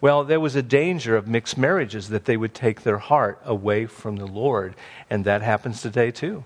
Well, 0.00 0.24
there 0.24 0.40
was 0.40 0.56
a 0.56 0.62
danger 0.62 1.16
of 1.16 1.28
mixed 1.28 1.56
marriages 1.56 2.08
that 2.08 2.24
they 2.24 2.36
would 2.36 2.54
take 2.54 2.82
their 2.82 2.98
heart 2.98 3.40
away 3.44 3.86
from 3.86 4.16
the 4.16 4.26
Lord, 4.26 4.74
and 5.08 5.24
that 5.24 5.42
happens 5.42 5.80
today 5.82 6.10
too. 6.10 6.44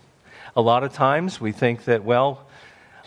A 0.55 0.61
lot 0.61 0.85
of 0.85 0.93
times 0.93 1.41
we 1.41 1.53
think 1.53 1.85
that, 1.85 2.05
well, 2.05 2.47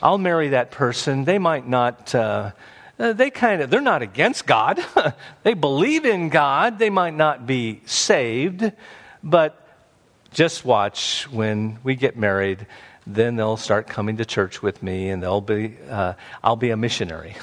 I'll 0.02 0.18
marry 0.18 0.50
that 0.50 0.72
person. 0.72 1.26
They 1.26 1.40
might 1.40 1.68
not. 1.68 2.14
Uh, 2.16 2.52
uh 2.98 3.14
they 3.14 3.30
kind 3.30 3.62
of 3.62 3.70
they're 3.70 3.82
not 3.82 4.02
against 4.02 4.46
God. 4.46 4.84
they 5.44 5.54
believe 5.54 6.06
in 6.06 6.30
God. 6.30 6.80
They 6.80 6.90
might 6.90 7.16
not 7.16 7.46
be 7.46 7.82
saved, 7.86 8.72
but 9.24 9.68
just 10.32 10.64
watch 10.64 11.28
when 11.32 11.80
we 11.84 11.96
get 11.96 12.18
married 12.18 12.66
then 13.16 13.36
they'll 13.36 13.58
start 13.58 13.88
coming 13.88 14.18
to 14.18 14.26
church 14.26 14.62
with 14.62 14.84
me 14.84 15.10
and 15.10 15.22
they'll 15.24 15.42
be, 15.42 15.76
uh, 15.90 16.14
I'll 16.44 16.56
be 16.56 16.70
a 16.70 16.78
missionary. 16.78 17.36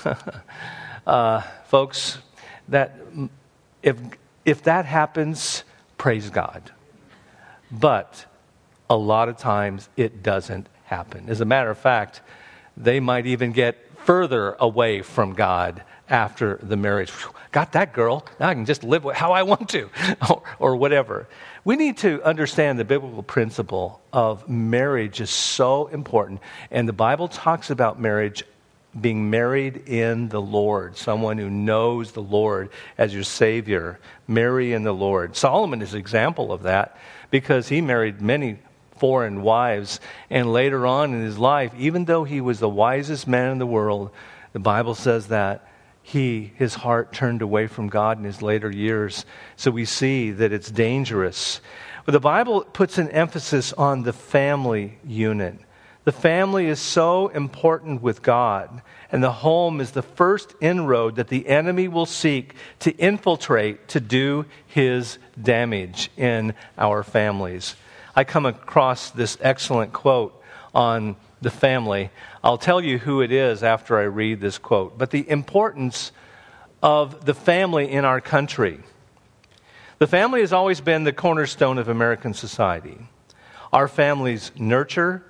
uh, 1.06 1.40
folks, 1.66 2.18
that, 2.68 2.98
if, 3.82 3.98
if 4.44 4.62
that 4.62 4.84
happens, 4.84 5.64
praise 5.98 6.30
God. 6.30 6.70
But 7.70 8.26
a 8.88 8.96
lot 8.96 9.28
of 9.28 9.38
times 9.38 9.88
it 9.96 10.22
doesn't 10.22 10.68
happen. 10.84 11.28
As 11.28 11.40
a 11.40 11.44
matter 11.44 11.70
of 11.70 11.78
fact, 11.78 12.20
they 12.76 13.00
might 13.00 13.26
even 13.26 13.50
get 13.50 13.76
further 14.04 14.56
away 14.60 15.02
from 15.02 15.32
God 15.32 15.82
after 16.08 16.60
the 16.62 16.76
marriage. 16.76 17.12
Got 17.50 17.72
that 17.72 17.92
girl. 17.92 18.24
Now 18.38 18.48
I 18.48 18.54
can 18.54 18.66
just 18.66 18.84
live 18.84 19.04
how 19.14 19.32
I 19.32 19.42
want 19.42 19.68
to, 19.70 19.90
or, 20.30 20.42
or 20.60 20.76
whatever. 20.76 21.26
We 21.66 21.74
need 21.74 21.96
to 21.96 22.22
understand 22.22 22.78
the 22.78 22.84
biblical 22.84 23.24
principle 23.24 24.00
of 24.12 24.48
marriage 24.48 25.20
is 25.20 25.30
so 25.30 25.88
important. 25.88 26.40
And 26.70 26.88
the 26.88 26.92
Bible 26.92 27.26
talks 27.26 27.70
about 27.70 28.00
marriage 28.00 28.44
being 29.00 29.30
married 29.30 29.88
in 29.88 30.28
the 30.28 30.40
Lord, 30.40 30.96
someone 30.96 31.38
who 31.38 31.50
knows 31.50 32.12
the 32.12 32.22
Lord 32.22 32.70
as 32.96 33.12
your 33.12 33.24
Savior. 33.24 33.98
Marry 34.28 34.74
in 34.74 34.84
the 34.84 34.94
Lord. 34.94 35.34
Solomon 35.34 35.82
is 35.82 35.92
an 35.92 35.98
example 35.98 36.52
of 36.52 36.62
that 36.62 36.96
because 37.32 37.66
he 37.66 37.80
married 37.80 38.20
many 38.20 38.60
foreign 38.98 39.42
wives. 39.42 39.98
And 40.30 40.52
later 40.52 40.86
on 40.86 41.14
in 41.14 41.20
his 41.20 41.36
life, 41.36 41.72
even 41.76 42.04
though 42.04 42.22
he 42.22 42.40
was 42.40 42.60
the 42.60 42.68
wisest 42.68 43.26
man 43.26 43.50
in 43.50 43.58
the 43.58 43.66
world, 43.66 44.10
the 44.52 44.60
Bible 44.60 44.94
says 44.94 45.26
that 45.26 45.65
he, 46.06 46.52
his 46.54 46.72
heart 46.72 47.12
turned 47.12 47.42
away 47.42 47.66
from 47.66 47.88
God 47.88 48.16
in 48.16 48.22
his 48.22 48.40
later 48.40 48.70
years. 48.70 49.26
So 49.56 49.72
we 49.72 49.84
see 49.84 50.30
that 50.30 50.52
it's 50.52 50.70
dangerous. 50.70 51.60
But 52.04 52.12
the 52.12 52.20
Bible 52.20 52.60
puts 52.60 52.98
an 52.98 53.10
emphasis 53.10 53.72
on 53.72 54.04
the 54.04 54.12
family 54.12 54.98
unit. 55.04 55.58
The 56.04 56.12
family 56.12 56.66
is 56.66 56.78
so 56.78 57.26
important 57.26 58.02
with 58.02 58.22
God, 58.22 58.82
and 59.10 59.20
the 59.20 59.32
home 59.32 59.80
is 59.80 59.90
the 59.90 60.02
first 60.02 60.54
inroad 60.60 61.16
that 61.16 61.26
the 61.26 61.48
enemy 61.48 61.88
will 61.88 62.06
seek 62.06 62.54
to 62.78 62.92
infiltrate 62.92 63.88
to 63.88 63.98
do 63.98 64.44
his 64.64 65.18
damage 65.42 66.12
in 66.16 66.54
our 66.78 67.02
families. 67.02 67.74
I 68.14 68.22
come 68.22 68.46
across 68.46 69.10
this 69.10 69.38
excellent 69.40 69.92
quote 69.92 70.40
on 70.72 71.16
the 71.40 71.50
family. 71.50 72.10
I'll 72.42 72.58
tell 72.58 72.80
you 72.80 72.98
who 72.98 73.20
it 73.20 73.32
is 73.32 73.62
after 73.62 73.98
I 73.98 74.04
read 74.04 74.40
this 74.40 74.58
quote. 74.58 74.96
But 74.98 75.10
the 75.10 75.28
importance 75.28 76.12
of 76.82 77.24
the 77.24 77.34
family 77.34 77.90
in 77.90 78.04
our 78.04 78.20
country. 78.20 78.80
The 79.98 80.06
family 80.06 80.40
has 80.40 80.52
always 80.52 80.80
been 80.80 81.04
the 81.04 81.12
cornerstone 81.12 81.78
of 81.78 81.88
American 81.88 82.34
society. 82.34 82.98
Our 83.72 83.88
families 83.88 84.52
nurture, 84.56 85.24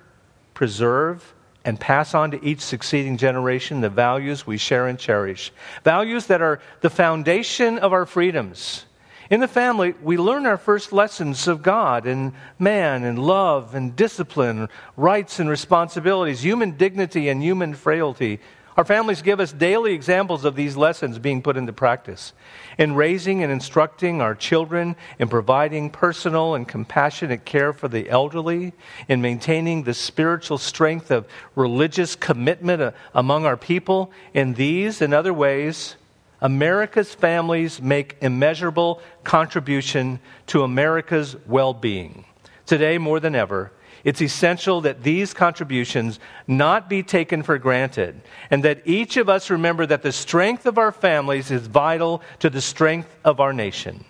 preserve, 0.53 1.33
and 1.63 1.79
pass 1.79 2.13
on 2.13 2.31
to 2.31 2.45
each 2.45 2.61
succeeding 2.61 3.17
generation 3.17 3.81
the 3.81 3.89
values 3.89 4.47
we 4.47 4.57
share 4.57 4.87
and 4.87 4.97
cherish. 4.97 5.51
Values 5.83 6.27
that 6.27 6.41
are 6.41 6.61
the 6.81 6.89
foundation 6.89 7.77
of 7.79 7.93
our 7.93 8.05
freedoms 8.05 8.85
in 9.29 9.39
the 9.39 9.47
family, 9.47 9.93
we 10.01 10.17
learn 10.17 10.45
our 10.45 10.57
first 10.57 10.93
lessons 10.93 11.47
of 11.47 11.61
God 11.61 12.05
and 12.05 12.33
man 12.57 13.03
and 13.03 13.19
love 13.19 13.75
and 13.75 13.95
discipline, 13.95 14.69
rights 14.95 15.39
and 15.39 15.49
responsibilities, 15.49 16.43
human 16.43 16.77
dignity 16.77 17.27
and 17.27 17.43
human 17.43 17.73
frailty. 17.73 18.39
Our 18.77 18.85
families 18.85 19.23
give 19.23 19.39
us 19.39 19.51
daily 19.51 19.93
examples 19.93 20.45
of 20.45 20.55
these 20.55 20.77
lessons 20.77 21.17
being 21.17 21.41
put 21.41 21.57
into 21.57 21.73
practice. 21.73 22.31
In 22.77 22.93
raising 22.93 23.41
and 23.41 23.51
instructing 23.51 24.21
our 24.21 24.35
children, 24.35 24.95
in 25.17 25.29
providing 25.29 25.89
personal 25.89 26.53
and 26.53 26.67
compassionate 26.67 27.43
care 27.43 27.73
for 27.73 27.87
the 27.87 28.07
elderly, 28.07 28.73
in 29.09 29.19
maintaining 29.19 29.81
the 29.81 29.95
spiritual 29.95 30.59
strength 30.59 31.09
of 31.09 31.27
religious 31.55 32.15
commitment 32.15 32.83
uh, 32.83 32.91
among 33.15 33.47
our 33.47 33.57
people, 33.57 34.11
in 34.35 34.53
these 34.53 35.01
and 35.01 35.11
other 35.11 35.33
ways, 35.33 35.95
America's 36.41 37.13
families 37.13 37.81
make 37.81 38.17
immeasurable 38.21 39.01
contribution 39.23 40.19
to 40.47 40.63
America's 40.63 41.35
well-being. 41.47 42.25
Today 42.65 42.97
more 42.97 43.19
than 43.19 43.35
ever, 43.35 43.71
it's 44.03 44.21
essential 44.21 44.81
that 44.81 45.03
these 45.03 45.33
contributions 45.33 46.19
not 46.47 46.89
be 46.89 47.03
taken 47.03 47.43
for 47.43 47.57
granted 47.57 48.21
and 48.51 48.63
that 48.63 48.81
each 48.85 49.17
of 49.17 49.27
us 49.27 49.49
remember 49.49 49.85
that 49.85 50.03
the 50.03 50.11
strength 50.11 50.65
of 50.65 50.77
our 50.77 50.91
families 50.91 51.51
is 51.51 51.67
vital 51.67 52.21
to 52.39 52.49
the 52.49 52.61
strength 52.61 53.17
of 53.25 53.39
our 53.39 53.53
nation. 53.53 54.05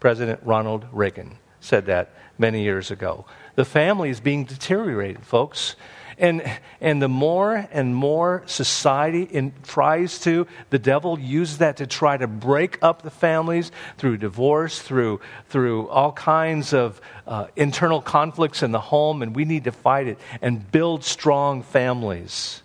President 0.00 0.40
Ronald 0.42 0.86
Reagan 0.92 1.38
said 1.60 1.86
that 1.86 2.14
many 2.36 2.62
years 2.62 2.90
ago. 2.90 3.24
The 3.54 3.64
family 3.64 4.10
is 4.10 4.20
being 4.20 4.44
deteriorated, 4.44 5.24
folks. 5.24 5.76
And, 6.18 6.42
and 6.80 7.00
the 7.00 7.08
more 7.08 7.68
and 7.70 7.94
more 7.94 8.42
society 8.46 9.22
in, 9.22 9.52
tries 9.62 10.18
to, 10.20 10.48
the 10.70 10.78
devil 10.78 11.18
uses 11.18 11.58
that 11.58 11.76
to 11.76 11.86
try 11.86 12.16
to 12.16 12.26
break 12.26 12.78
up 12.82 13.02
the 13.02 13.10
families 13.10 13.70
through 13.98 14.16
divorce, 14.16 14.80
through, 14.80 15.20
through 15.48 15.88
all 15.88 16.12
kinds 16.12 16.72
of 16.72 17.00
uh, 17.26 17.46
internal 17.54 18.02
conflicts 18.02 18.64
in 18.64 18.72
the 18.72 18.80
home, 18.80 19.22
and 19.22 19.36
we 19.36 19.44
need 19.44 19.64
to 19.64 19.72
fight 19.72 20.08
it 20.08 20.18
and 20.42 20.70
build 20.72 21.04
strong 21.04 21.62
families. 21.62 22.62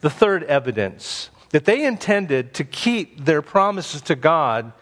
The 0.00 0.10
third 0.10 0.42
evidence 0.44 1.30
that 1.50 1.64
they 1.64 1.84
intended 1.84 2.52
to 2.54 2.64
keep 2.64 3.24
their 3.24 3.40
promises 3.40 4.02
to 4.02 4.14
God 4.14 4.72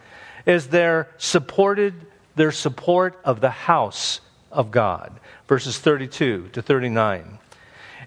is 0.45 0.67
their 0.67 1.09
supported 1.17 1.93
their 2.35 2.51
support 2.51 3.17
of 3.23 3.39
the 3.39 3.49
house 3.49 4.19
of 4.51 4.71
God. 4.71 5.19
Verses 5.47 5.77
32 5.77 6.49
to 6.49 6.61
39. 6.61 7.39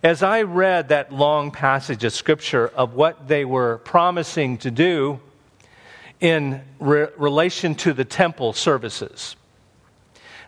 As 0.03 0.23
I 0.23 0.43
read 0.43 0.91
that 0.91 1.13
long 1.13 1.51
passage 1.51 2.05
of 2.05 2.13
scripture 2.13 2.69
of 2.69 2.95
what 2.95 3.27
they 3.27 3.45
were 3.45 3.79
promising 3.79 4.59
to 4.59 4.71
do 4.71 5.19
in 6.21 6.63
re- 6.79 7.09
relation 7.17 7.75
to 7.77 7.93
the 7.93 8.05
temple 8.05 8.53
services, 8.53 9.35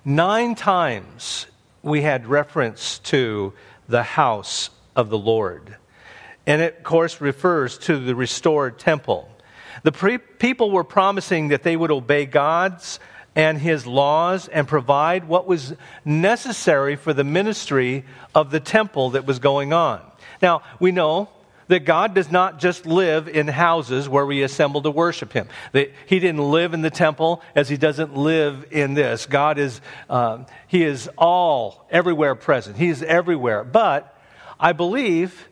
nine 0.04 0.54
times 0.54 1.46
we 1.82 2.02
had 2.02 2.28
reference 2.28 3.00
to 3.00 3.52
the 3.88 4.04
house 4.04 4.70
of 4.94 5.10
the 5.10 5.18
Lord. 5.18 5.74
And 6.46 6.62
it, 6.62 6.78
of 6.78 6.84
course, 6.84 7.20
refers 7.20 7.76
to 7.78 7.98
the 7.98 8.14
restored 8.14 8.78
temple. 8.78 9.28
The 9.82 9.90
pre- 9.90 10.18
people 10.18 10.70
were 10.70 10.84
promising 10.84 11.48
that 11.48 11.64
they 11.64 11.76
would 11.76 11.90
obey 11.90 12.24
God's 12.24 13.00
and 13.34 13.58
his 13.58 13.86
laws 13.86 14.48
and 14.48 14.66
provide 14.66 15.28
what 15.28 15.46
was 15.46 15.74
necessary 16.04 16.96
for 16.96 17.12
the 17.12 17.24
ministry 17.24 18.04
of 18.34 18.50
the 18.50 18.60
temple 18.60 19.10
that 19.10 19.26
was 19.26 19.38
going 19.38 19.72
on. 19.72 20.00
Now, 20.42 20.62
we 20.78 20.92
know 20.92 21.28
that 21.70 21.84
God 21.84 22.14
does 22.14 22.32
not 22.32 22.58
just 22.58 22.84
live 22.84 23.28
in 23.28 23.46
houses 23.46 24.08
where 24.08 24.26
we 24.26 24.42
assemble 24.42 24.82
to 24.82 24.90
worship 24.90 25.32
Him. 25.32 25.46
That 25.70 25.92
He 26.06 26.18
didn't 26.18 26.50
live 26.50 26.74
in 26.74 26.82
the 26.82 26.90
temple 26.90 27.42
as 27.54 27.68
He 27.68 27.76
doesn't 27.76 28.16
live 28.16 28.66
in 28.72 28.94
this. 28.94 29.26
God 29.26 29.56
is, 29.56 29.80
uh, 30.08 30.44
He 30.66 30.82
is 30.82 31.08
all, 31.16 31.86
everywhere 31.88 32.34
present. 32.34 32.76
He 32.76 32.88
is 32.88 33.04
everywhere. 33.04 33.62
But 33.62 34.18
I 34.58 34.72
believe 34.72 35.48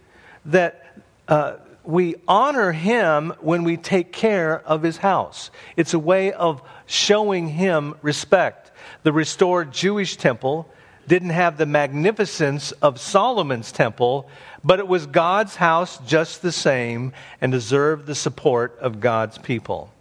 that 0.47 0.85
uh, 1.29 1.59
we 1.85 2.17
honor 2.27 2.73
Him 2.73 3.33
when 3.41 3.63
we 3.63 3.77
take 3.77 4.13
care 4.13 4.59
of 4.59 4.83
His 4.83 4.97
house. 4.97 5.53
It's 5.77 5.95
a 5.95 6.01
way 6.01 6.33
of 6.33 6.61
showing 6.89 7.49
him 7.49 7.95
respect. 8.03 8.73
The 9.05 9.13
restored 9.13 9.73
Jewish 9.73 10.17
temple 10.17 10.69
didn't 11.07 11.31
have 11.31 11.57
the 11.57 11.67
magnificence 11.67 12.73
of 12.73 12.99
Solomon's 12.99 13.71
temple, 13.71 14.29
but 14.65 14.79
it 14.79 14.89
was 14.89 15.07
God's 15.07 15.57
house 15.57 15.99
just 16.07 16.43
the 16.43 16.53
same 16.53 17.13
and 17.41 17.53
deserved 17.53 18.07
the 18.07 18.15
support 18.15 18.77
of 18.81 19.01
God's 19.01 19.39
people. 19.39 19.93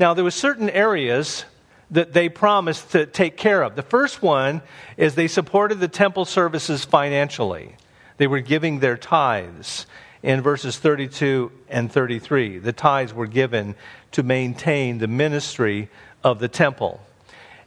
Now, 0.00 0.14
there 0.14 0.24
were 0.24 0.30
certain 0.30 0.70
areas 0.70 1.44
that 1.90 2.12
they 2.12 2.28
promised 2.28 2.92
to 2.92 3.06
take 3.06 3.36
care 3.36 3.62
of. 3.62 3.76
The 3.76 3.82
first 3.82 4.22
one 4.22 4.62
is 4.96 5.14
they 5.14 5.28
supported 5.28 5.80
the 5.80 5.88
temple 5.88 6.24
services 6.24 6.84
financially. 6.84 7.76
They 8.16 8.26
were 8.26 8.40
giving 8.40 8.80
their 8.80 8.96
tithes 8.96 9.86
in 10.22 10.40
verses 10.40 10.78
32 10.78 11.52
and 11.68 11.90
33. 11.90 12.58
The 12.58 12.72
tithes 12.72 13.14
were 13.14 13.26
given 13.26 13.76
to 14.12 14.22
maintain 14.22 14.98
the 14.98 15.06
ministry 15.06 15.88
of 16.26 16.40
the 16.40 16.48
temple. 16.48 17.00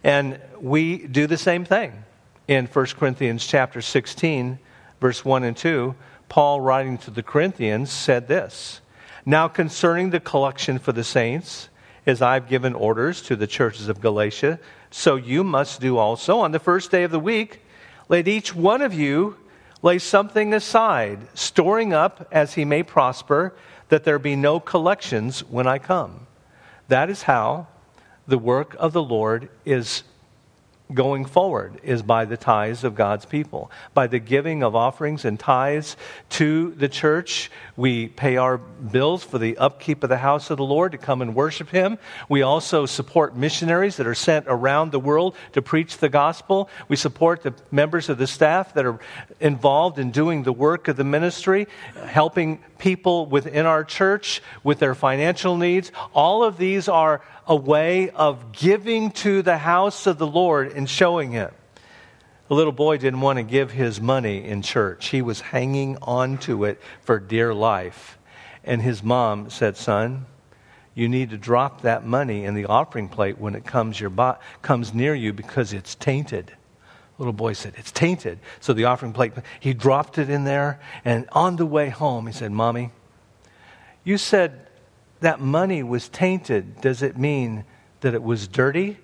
And 0.04 0.38
we 0.60 1.08
do 1.08 1.28
the 1.28 1.38
same 1.38 1.64
thing. 1.64 1.94
In 2.50 2.66
1 2.66 2.86
Corinthians 2.88 3.48
chapter 3.48 3.82
16, 3.82 4.60
verse 5.00 5.24
1 5.24 5.46
and 5.46 5.56
2, 5.56 5.96
Paul 6.28 6.60
writing 6.60 6.98
to 7.00 7.12
the 7.12 7.24
Corinthians 7.24 7.90
said 7.90 8.28
this 8.28 8.82
Now 9.26 9.48
concerning 9.48 10.10
the 10.10 10.20
collection 10.20 10.78
for 10.78 10.92
the 10.92 11.06
saints, 11.06 11.70
as 12.06 12.22
I've 12.22 12.50
given 12.50 12.74
orders 12.74 13.22
to 13.24 13.38
the 13.38 13.48
churches 13.48 13.88
of 13.88 14.02
Galatia, 14.02 14.60
so 14.92 15.16
you 15.16 15.46
must 15.46 15.80
do 15.80 15.98
also. 15.98 16.40
On 16.40 16.52
the 16.52 16.60
first 16.60 16.92
day 16.92 17.04
of 17.04 17.12
the 17.12 17.20
week, 17.20 17.62
let 18.10 18.28
each 18.28 18.54
one 18.54 18.82
of 18.82 18.94
you 18.94 19.38
lay 19.82 20.00
something 20.00 20.54
aside, 20.54 21.20
storing 21.34 21.94
up 21.94 22.28
as 22.30 22.56
he 22.56 22.66
may 22.66 22.84
prosper, 22.84 23.54
that 23.88 24.04
there 24.04 24.20
be 24.20 24.36
no 24.36 24.60
collections 24.60 25.46
when 25.46 25.66
I 25.66 25.80
come. 25.80 26.28
That 26.90 27.10
is 27.10 27.24
how 27.24 27.68
the 28.30 28.38
work 28.38 28.76
of 28.80 28.94
the 28.94 29.04
Lord 29.04 29.50
is 29.66 30.04
going 30.94 31.24
forward 31.24 31.80
is 31.84 32.02
by 32.02 32.26
the 32.26 32.38
tithes 32.38 32.84
of 32.84 32.96
God's 32.96 33.26
people. 33.26 33.70
By 33.94 34.08
the 34.08 34.18
giving 34.18 34.64
of 34.64 34.76
offerings 34.76 35.24
and 35.24 35.40
tithes 35.40 35.96
to 36.30 36.72
the 36.72 36.90
church, 36.90 37.52
we 37.78 38.08
pay 38.08 38.38
our 38.38 38.58
bills 38.58 39.24
for 39.24 39.38
the 39.38 39.58
upkeep 39.60 40.04
of 40.04 40.10
the 40.10 40.18
house 40.18 40.50
of 40.50 40.58
the 40.58 40.64
Lord 40.64 40.94
to 40.94 40.98
come 40.98 41.22
and 41.22 41.36
worship 41.36 41.70
Him. 41.70 42.00
We 42.28 42.42
also 42.42 42.88
support 42.88 43.36
missionaries 43.36 43.98
that 43.98 44.08
are 44.08 44.16
sent 44.16 44.46
around 44.48 44.92
the 44.92 45.00
world 45.00 45.36
to 45.54 45.62
preach 45.62 46.00
the 46.00 46.10
gospel. 46.10 46.70
We 46.88 46.96
support 46.96 47.44
the 47.44 47.54
members 47.70 48.10
of 48.10 48.18
the 48.18 48.28
staff 48.28 48.74
that 48.74 48.86
are 48.86 49.00
involved 49.40 50.00
in 50.00 50.10
doing 50.10 50.42
the 50.42 50.54
work 50.54 50.88
of 50.88 50.98
the 50.98 51.04
ministry, 51.04 51.68
helping 52.08 52.64
people 52.80 53.28
within 53.28 53.68
our 53.68 53.84
church 53.84 54.42
with 54.64 54.80
their 54.80 54.96
financial 54.96 55.56
needs. 55.56 55.92
All 56.16 56.44
of 56.44 56.58
these 56.58 56.90
are 56.90 57.22
a 57.50 57.56
way 57.56 58.12
of 58.12 58.54
giving 58.54 59.12
to 59.12 59.42
the 59.42 59.58
house 59.58 60.08
of 60.08 60.18
the 60.18 60.28
Lord 60.28 60.72
and 60.72 60.90
showing 60.90 61.32
Him. 61.32 61.52
The 62.50 62.56
little 62.56 62.74
boy 62.74 62.98
didn't 62.98 63.22
want 63.22 63.38
to 63.38 63.44
give 63.44 63.70
his 63.70 64.02
money 64.02 64.44
in 64.44 64.64
church, 64.64 65.10
he 65.10 65.22
was 65.22 65.40
hanging 65.40 65.98
on 66.02 66.40
to 66.40 66.64
it 66.66 66.82
for 67.02 67.20
dear 67.20 67.54
life. 67.54 68.18
And 68.64 68.82
his 68.82 69.04
mom 69.04 69.52
said, 69.52 69.78
Son, 69.78 70.26
you 70.96 71.08
need 71.08 71.30
to 71.30 71.38
drop 71.38 71.82
that 71.82 72.06
money 72.06 72.46
in 72.46 72.56
the 72.56 72.66
offering 72.66 73.08
plate 73.08 73.38
when 73.38 73.54
it 73.54 73.66
comes, 73.66 74.00
your 74.00 74.10
bo- 74.10 74.38
comes 74.64 74.96
near 74.96 75.14
you 75.14 75.32
because 75.32 75.74
it's 75.74 75.94
tainted. 75.94 76.52
Little 77.20 77.34
boy 77.34 77.54
said, 77.54 77.74
It's 77.78 77.92
tainted. 77.92 78.40
So 78.60 78.74
the 78.74 78.86
offering 78.86 79.14
plate, 79.14 79.34
he 79.60 79.76
dropped 79.76 80.18
it 80.18 80.30
in 80.30 80.44
there. 80.44 80.80
And 81.06 81.30
on 81.32 81.56
the 81.56 81.68
way 81.68 81.90
home, 81.90 82.26
he 82.26 82.34
said, 82.34 82.52
Mommy, 82.52 82.90
you 84.04 84.18
said 84.18 84.69
that 85.22 85.40
money 85.40 85.84
was 85.84 86.08
tainted, 86.10 86.82
does 86.82 87.02
it 87.02 87.18
mean 87.18 87.66
that 88.02 88.14
it 88.14 88.24
was 88.24 88.48
dirty? 88.48 88.98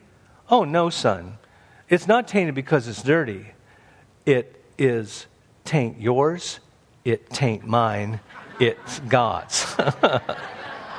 Oh, 0.50 0.64
no, 0.64 0.90
son. 0.90 1.38
It's 1.90 2.08
not 2.08 2.28
tainted 2.28 2.56
because 2.56 2.88
it's 2.88 3.04
dirty. 3.04 3.48
It 4.26 4.62
is 4.78 5.28
taint 5.66 6.00
yours, 6.00 6.60
it 7.04 7.30
taint 7.30 7.66
mine, 7.66 8.20
it's 8.60 9.00
God's. 9.02 9.76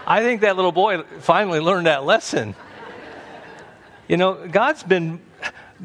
I 0.07 0.23
think 0.23 0.43
that 0.43 0.57
little 0.57 0.73
boy 0.73 1.03
finally 1.21 1.61
learned 1.61 1.87
that 1.87 2.05
lesson. 2.05 2.55
You 4.09 4.17
know, 4.17 4.47
God's 4.47 4.83
been 4.83 5.21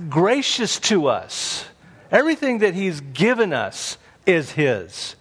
gracious 0.09 0.79
to 0.81 1.07
us. 1.07 1.65
Everything 2.11 2.59
that 2.59 2.75
He's 2.75 3.01
given 3.01 3.53
us 3.53 3.97
is 4.25 4.51
His, 4.51 5.15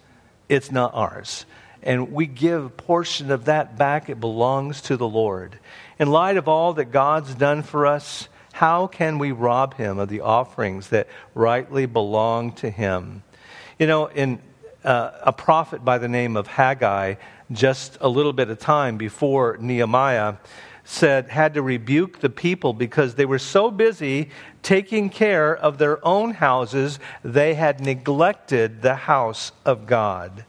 it's 0.49 0.71
not 0.71 0.93
ours 0.93 1.45
and 1.83 2.11
we 2.11 2.25
give 2.25 2.65
a 2.65 2.69
portion 2.69 3.31
of 3.31 3.45
that 3.45 3.77
back, 3.77 4.09
it 4.09 4.19
belongs 4.19 4.81
to 4.83 4.97
the 4.97 5.07
Lord. 5.07 5.57
In 5.99 6.09
light 6.09 6.37
of 6.37 6.47
all 6.47 6.73
that 6.73 6.85
God's 6.85 7.33
done 7.35 7.63
for 7.63 7.87
us, 7.87 8.27
how 8.53 8.87
can 8.87 9.17
we 9.17 9.31
rob 9.31 9.75
him 9.75 9.97
of 9.97 10.09
the 10.09 10.21
offerings 10.21 10.89
that 10.89 11.07
rightly 11.33 11.85
belong 11.85 12.51
to 12.53 12.69
him? 12.69 13.23
You 13.79 13.87
know, 13.87 14.07
in 14.07 14.39
uh, 14.83 15.11
a 15.23 15.33
prophet 15.33 15.83
by 15.83 15.97
the 15.97 16.07
name 16.07 16.35
of 16.35 16.47
Haggai, 16.47 17.15
just 17.51 17.97
a 18.01 18.07
little 18.07 18.33
bit 18.33 18.49
of 18.49 18.59
time 18.59 18.97
before 18.97 19.57
Nehemiah, 19.59 20.35
said 20.83 21.29
had 21.29 21.53
to 21.53 21.61
rebuke 21.61 22.19
the 22.19 22.29
people 22.29 22.73
because 22.73 23.15
they 23.15 23.25
were 23.25 23.39
so 23.39 23.71
busy 23.71 24.29
taking 24.63 25.09
care 25.09 25.55
of 25.55 25.77
their 25.77 26.05
own 26.05 26.33
houses, 26.33 26.99
they 27.23 27.53
had 27.53 27.79
neglected 27.79 28.81
the 28.81 28.95
house 28.95 29.51
of 29.65 29.85
God. 29.85 30.45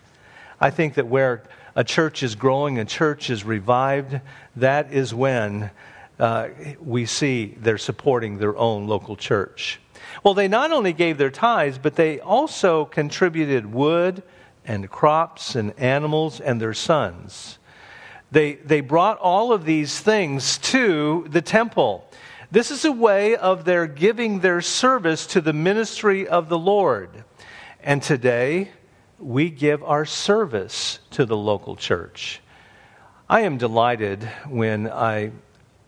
I 0.62 0.70
think 0.70 0.94
that 0.94 1.08
where 1.08 1.42
a 1.74 1.82
church 1.82 2.22
is 2.22 2.36
growing, 2.36 2.78
a 2.78 2.84
church 2.84 3.30
is 3.30 3.42
revived, 3.42 4.20
that 4.54 4.92
is 4.92 5.12
when 5.12 5.72
uh, 6.20 6.50
we 6.80 7.04
see 7.04 7.56
they're 7.58 7.78
supporting 7.78 8.38
their 8.38 8.56
own 8.56 8.86
local 8.86 9.16
church. 9.16 9.80
Well, 10.22 10.34
they 10.34 10.46
not 10.46 10.70
only 10.70 10.92
gave 10.92 11.18
their 11.18 11.32
tithes, 11.32 11.78
but 11.78 11.96
they 11.96 12.20
also 12.20 12.84
contributed 12.84 13.66
wood 13.66 14.22
and 14.64 14.88
crops 14.88 15.56
and 15.56 15.76
animals 15.80 16.38
and 16.38 16.60
their 16.60 16.74
sons. 16.74 17.58
They, 18.30 18.54
they 18.54 18.82
brought 18.82 19.18
all 19.18 19.52
of 19.52 19.64
these 19.64 19.98
things 19.98 20.58
to 20.58 21.26
the 21.28 21.42
temple. 21.42 22.08
This 22.52 22.70
is 22.70 22.84
a 22.84 22.92
way 22.92 23.34
of 23.34 23.64
their 23.64 23.88
giving 23.88 24.38
their 24.38 24.60
service 24.60 25.26
to 25.28 25.40
the 25.40 25.52
ministry 25.52 26.28
of 26.28 26.48
the 26.48 26.58
Lord. 26.58 27.24
And 27.82 28.00
today, 28.00 28.70
we 29.22 29.50
give 29.50 29.82
our 29.84 30.04
service 30.04 30.98
to 31.12 31.24
the 31.24 31.36
local 31.36 31.76
church. 31.76 32.40
I 33.30 33.42
am 33.42 33.56
delighted 33.56 34.24
when 34.48 34.90
I 34.90 35.32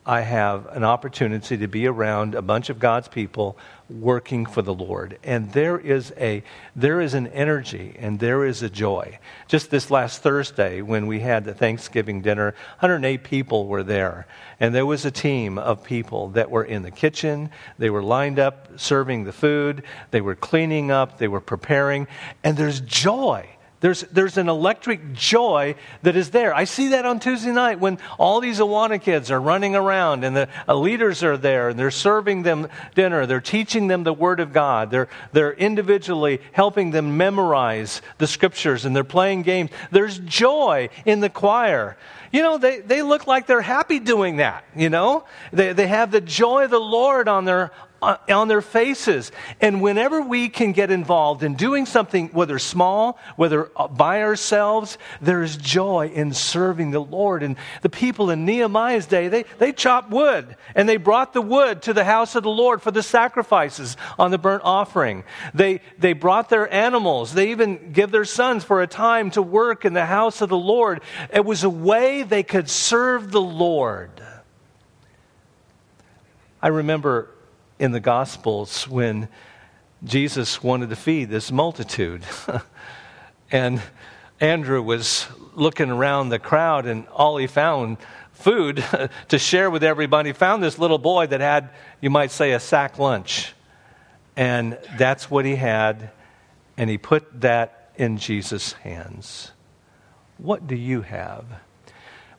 I 0.06 0.20
have 0.20 0.66
an 0.66 0.84
opportunity 0.84 1.56
to 1.56 1.66
be 1.66 1.86
around 1.86 2.34
a 2.34 2.42
bunch 2.42 2.68
of 2.68 2.78
God's 2.78 3.08
people 3.08 3.56
working 3.88 4.46
for 4.46 4.62
the 4.62 4.74
Lord. 4.74 5.18
And 5.22 5.52
there 5.52 5.78
is 5.78 6.12
a 6.16 6.42
there 6.74 7.00
is 7.00 7.14
an 7.14 7.26
energy 7.28 7.94
and 7.98 8.18
there 8.18 8.44
is 8.44 8.62
a 8.62 8.70
joy. 8.70 9.18
Just 9.46 9.70
this 9.70 9.90
last 9.90 10.22
Thursday 10.22 10.80
when 10.80 11.06
we 11.06 11.20
had 11.20 11.44
the 11.44 11.54
Thanksgiving 11.54 12.22
dinner, 12.22 12.54
108 12.80 13.24
people 13.24 13.66
were 13.66 13.82
there. 13.82 14.26
And 14.58 14.74
there 14.74 14.86
was 14.86 15.04
a 15.04 15.10
team 15.10 15.58
of 15.58 15.84
people 15.84 16.30
that 16.30 16.50
were 16.50 16.64
in 16.64 16.82
the 16.82 16.90
kitchen, 16.90 17.50
they 17.78 17.90
were 17.90 18.02
lined 18.02 18.38
up 18.38 18.68
serving 18.76 19.24
the 19.24 19.32
food, 19.32 19.82
they 20.10 20.20
were 20.20 20.34
cleaning 20.34 20.90
up, 20.90 21.18
they 21.18 21.28
were 21.28 21.40
preparing, 21.40 22.06
and 22.42 22.56
there's 22.56 22.80
joy 22.80 23.48
there's, 23.80 24.00
there's 24.12 24.38
an 24.38 24.48
electric 24.48 25.12
joy 25.12 25.74
that 26.02 26.16
is 26.16 26.30
there. 26.30 26.54
I 26.54 26.64
see 26.64 26.88
that 26.88 27.04
on 27.04 27.20
Tuesday 27.20 27.52
night 27.52 27.80
when 27.80 27.98
all 28.18 28.40
these 28.40 28.58
Awana 28.58 29.00
kids 29.00 29.30
are 29.30 29.40
running 29.40 29.76
around 29.76 30.24
and 30.24 30.34
the 30.34 30.48
uh, 30.66 30.74
leaders 30.74 31.22
are 31.22 31.36
there 31.36 31.68
and 31.68 31.78
they're 31.78 31.90
serving 31.90 32.44
them 32.44 32.68
dinner. 32.94 33.26
They're 33.26 33.40
teaching 33.40 33.88
them 33.88 34.04
the 34.04 34.12
Word 34.12 34.40
of 34.40 34.52
God. 34.52 34.90
They're, 34.90 35.08
they're 35.32 35.52
individually 35.52 36.40
helping 36.52 36.92
them 36.92 37.16
memorize 37.16 38.00
the 38.18 38.26
scriptures 38.26 38.84
and 38.84 38.96
they're 38.96 39.04
playing 39.04 39.42
games. 39.42 39.70
There's 39.90 40.18
joy 40.18 40.88
in 41.04 41.20
the 41.20 41.30
choir 41.30 41.96
you 42.34 42.42
know, 42.42 42.58
they, 42.58 42.80
they 42.80 43.00
look 43.00 43.28
like 43.28 43.46
they're 43.46 43.60
happy 43.60 44.00
doing 44.00 44.38
that, 44.38 44.64
you 44.74 44.90
know? 44.90 45.24
They, 45.52 45.72
they 45.72 45.86
have 45.86 46.10
the 46.10 46.20
joy 46.20 46.64
of 46.64 46.72
the 46.72 46.80
Lord 46.80 47.28
on 47.28 47.44
their, 47.44 47.70
on 48.28 48.48
their 48.48 48.60
faces. 48.60 49.32
And 49.60 49.80
whenever 49.80 50.20
we 50.20 50.48
can 50.48 50.72
get 50.72 50.90
involved 50.90 51.42
in 51.42 51.54
doing 51.54 51.86
something, 51.86 52.28
whether 52.28 52.58
small, 52.58 53.18
whether 53.36 53.70
uh, 53.76 53.88
by 53.88 54.22
ourselves, 54.22 54.98
there 55.20 55.42
is 55.42 55.56
joy 55.56 56.10
in 56.14 56.32
serving 56.32 56.90
the 56.90 57.00
Lord. 57.00 57.42
And 57.42 57.56
the 57.82 57.88
people 57.88 58.30
in 58.30 58.44
Nehemiah's 58.44 59.06
day, 59.06 59.28
they, 59.28 59.44
they 59.58 59.72
chopped 59.72 60.10
wood 60.10 60.56
and 60.74 60.88
they 60.88 60.96
brought 60.96 61.32
the 61.32 61.42
wood 61.42 61.82
to 61.82 61.92
the 61.92 62.04
house 62.04 62.34
of 62.34 62.42
the 62.42 62.50
Lord 62.50 62.82
for 62.82 62.90
the 62.90 63.02
sacrifices 63.02 63.96
on 64.18 64.30
the 64.30 64.38
burnt 64.38 64.62
offering. 64.64 65.24
They, 65.52 65.80
they 65.98 66.12
brought 66.12 66.48
their 66.48 66.72
animals. 66.72 67.32
They 67.32 67.50
even 67.50 67.92
give 67.92 68.10
their 68.10 68.24
sons 68.24 68.64
for 68.64 68.82
a 68.82 68.86
time 68.86 69.30
to 69.32 69.42
work 69.42 69.84
in 69.84 69.92
the 69.92 70.06
house 70.06 70.40
of 70.40 70.48
the 70.48 70.56
Lord. 70.56 71.00
It 71.32 71.44
was 71.44 71.64
a 71.64 71.70
way 71.70 72.22
they 72.22 72.42
could 72.42 72.68
serve 72.68 73.30
the 73.30 73.40
Lord. 73.40 74.10
I 76.62 76.68
remember 76.68 77.28
in 77.78 77.92
the 77.92 78.00
Gospels 78.00 78.88
when 78.88 79.28
Jesus 80.04 80.62
wanted 80.62 80.90
to 80.90 80.96
feed 80.96 81.30
this 81.30 81.50
multitude. 81.50 82.22
and 83.50 83.82
Andrew 84.40 84.82
was 84.82 85.26
looking 85.54 85.90
around 85.90 86.28
the 86.28 86.38
crowd, 86.38 86.86
and 86.86 87.06
all 87.08 87.36
he 87.36 87.46
found 87.46 87.98
food 88.32 88.84
to 89.28 89.38
share 89.38 89.70
with 89.70 89.82
everybody. 89.82 90.32
Found 90.32 90.62
this 90.62 90.78
little 90.78 90.98
boy 90.98 91.26
that 91.28 91.40
had, 91.40 91.70
you 92.00 92.10
might 92.10 92.30
say, 92.30 92.52
a 92.52 92.60
sack 92.60 92.98
lunch. 92.98 93.54
And 94.36 94.78
that's 94.98 95.30
what 95.30 95.44
he 95.44 95.56
had, 95.56 96.10
and 96.76 96.90
he 96.90 96.98
put 96.98 97.40
that 97.40 97.92
in 97.96 98.18
Jesus' 98.18 98.72
hands. 98.72 99.52
What 100.38 100.66
do 100.66 100.74
you 100.74 101.02
have? 101.02 101.44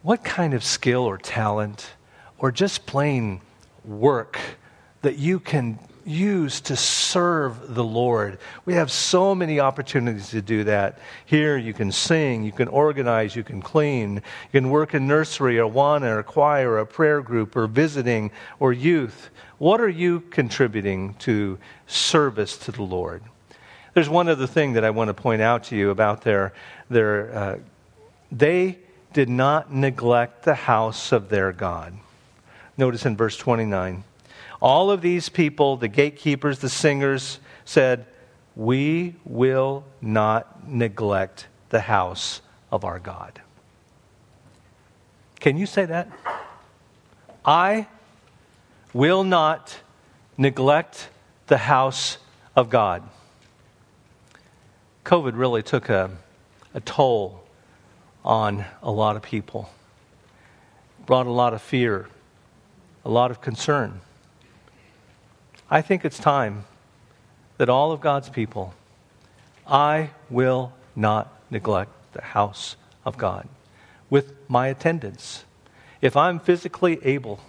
What 0.01 0.23
kind 0.23 0.53
of 0.53 0.63
skill 0.63 1.03
or 1.03 1.17
talent, 1.17 1.93
or 2.37 2.51
just 2.51 2.85
plain 2.85 3.41
work? 3.85 4.39
That 5.05 5.19
you 5.19 5.39
can 5.39 5.77
use 6.03 6.61
to 6.61 6.75
serve 6.75 7.75
the 7.75 7.83
Lord. 7.83 8.39
We 8.65 8.73
have 8.73 8.91
so 8.91 9.35
many 9.35 9.59
opportunities 9.59 10.31
to 10.31 10.41
do 10.41 10.63
that. 10.63 10.97
Here, 11.27 11.57
you 11.57 11.75
can 11.75 11.91
sing, 11.91 12.43
you 12.43 12.51
can 12.51 12.67
organize, 12.67 13.35
you 13.35 13.43
can 13.43 13.61
clean, 13.61 14.15
you 14.15 14.61
can 14.61 14.71
work 14.71 14.95
in 14.95 15.05
nursery 15.05 15.59
or 15.59 15.69
Awana 15.69 16.17
or 16.17 16.23
choir 16.23 16.71
or 16.71 16.79
a 16.79 16.87
prayer 16.87 17.21
group 17.21 17.55
or 17.55 17.67
visiting 17.67 18.31
or 18.59 18.73
youth. 18.73 19.29
What 19.59 19.79
are 19.79 19.89
you 19.89 20.21
contributing 20.21 21.13
to 21.19 21.59
service 21.85 22.57
to 22.57 22.71
the 22.71 22.81
Lord? 22.81 23.21
There's 23.93 24.09
one 24.09 24.27
other 24.27 24.47
thing 24.47 24.73
that 24.73 24.83
I 24.83 24.89
want 24.89 25.09
to 25.09 25.13
point 25.13 25.43
out 25.43 25.65
to 25.65 25.75
you 25.75 25.91
about 25.91 26.23
their, 26.23 26.51
their 26.89 27.35
uh, 27.35 27.57
they 28.31 28.79
did 29.13 29.29
not 29.29 29.71
neglect 29.71 30.45
the 30.45 30.55
house 30.55 31.11
of 31.11 31.29
their 31.29 31.51
God. 31.51 31.93
Notice 32.75 33.05
in 33.05 33.15
verse 33.15 33.37
29. 33.37 34.03
All 34.65 34.89
of 34.89 35.01
these 35.01 35.29
people, 35.29 35.77
the 35.77 35.87
gatekeepers, 35.87 36.57
the 36.57 36.69
singers, 36.69 37.39
said, 37.65 38.07
We 38.55 39.13
will 39.23 39.83
not 40.01 40.67
neglect 40.67 41.45
the 41.69 41.81
house 41.81 42.41
of 42.71 42.83
our 42.83 42.97
God. 42.97 43.43
Can 45.39 45.55
you 45.55 45.67
say 45.67 45.85
that? 45.85 46.09
I 47.45 47.85
will 48.91 49.23
not 49.23 49.81
neglect 50.35 51.09
the 51.45 51.57
house 51.59 52.17
of 52.55 52.71
God. 52.71 53.03
COVID 55.03 55.37
really 55.37 55.61
took 55.61 55.89
a, 55.89 56.09
a 56.73 56.79
toll 56.79 57.43
on 58.23 58.65
a 58.81 58.89
lot 58.89 59.15
of 59.15 59.21
people, 59.21 59.69
brought 61.05 61.27
a 61.27 61.31
lot 61.31 61.53
of 61.53 61.61
fear, 61.61 62.09
a 63.03 63.11
lot 63.11 63.29
of 63.29 63.41
concern. 63.41 64.01
I 65.69 65.81
think 65.81 66.05
it's 66.05 66.19
time 66.19 66.65
that 67.57 67.69
all 67.69 67.91
of 67.91 67.99
God's 67.99 68.29
people, 68.29 68.73
I 69.67 70.11
will 70.29 70.73
not 70.95 71.33
neglect 71.49 71.91
the 72.13 72.21
house 72.21 72.75
of 73.03 73.17
God 73.17 73.47
with 74.09 74.33
my 74.47 74.67
attendance. 74.67 75.43
If 76.01 76.15
I'm 76.15 76.39
physically 76.39 76.99
able, 77.03 77.39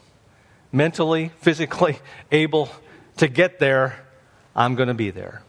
mentally, 0.73 1.31
physically 1.41 1.99
able 2.33 2.71
to 3.19 3.29
get 3.29 3.59
there, 3.59 4.05
I'm 4.55 4.75
going 4.75 4.89
to 4.89 4.95
be 4.95 5.11
there. 5.11 5.43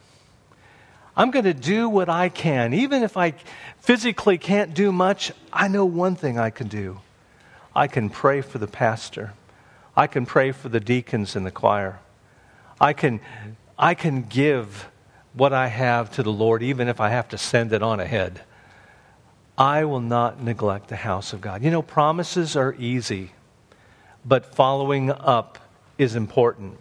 I'm 1.16 1.30
going 1.30 1.46
to 1.46 1.54
do 1.54 1.88
what 1.88 2.08
I 2.08 2.28
can. 2.28 2.74
Even 2.74 3.02
if 3.02 3.16
I 3.16 3.34
physically 3.80 4.38
can't 4.38 4.74
do 4.74 4.92
much, 4.92 5.32
I 5.52 5.68
know 5.68 5.84
one 5.84 6.16
thing 6.16 6.38
I 6.38 6.50
can 6.50 6.68
do. 6.68 7.00
I 7.74 7.86
can 7.86 8.10
pray 8.10 8.40
for 8.42 8.58
the 8.58 8.66
pastor. 8.66 9.32
I 9.96 10.06
can 10.06 10.26
pray 10.26 10.52
for 10.52 10.68
the 10.68 10.80
deacons 10.80 11.34
in 11.34 11.44
the 11.44 11.50
choir. 11.50 11.98
I 12.80 12.92
can, 12.92 13.20
I 13.78 13.94
can 13.94 14.22
give 14.22 14.88
what 15.34 15.52
I 15.52 15.68
have 15.68 16.10
to 16.12 16.22
the 16.22 16.32
Lord, 16.32 16.62
even 16.62 16.88
if 16.88 17.00
I 17.00 17.10
have 17.10 17.28
to 17.30 17.38
send 17.38 17.72
it 17.72 17.82
on 17.82 18.00
ahead. 18.00 18.42
I 19.56 19.84
will 19.84 20.00
not 20.00 20.42
neglect 20.42 20.88
the 20.88 20.96
house 20.96 21.32
of 21.32 21.40
God. 21.40 21.62
You 21.62 21.70
know, 21.70 21.82
promises 21.82 22.56
are 22.56 22.74
easy, 22.78 23.32
but 24.24 24.54
following 24.54 25.10
up 25.10 25.58
is 25.98 26.14
important. 26.14 26.78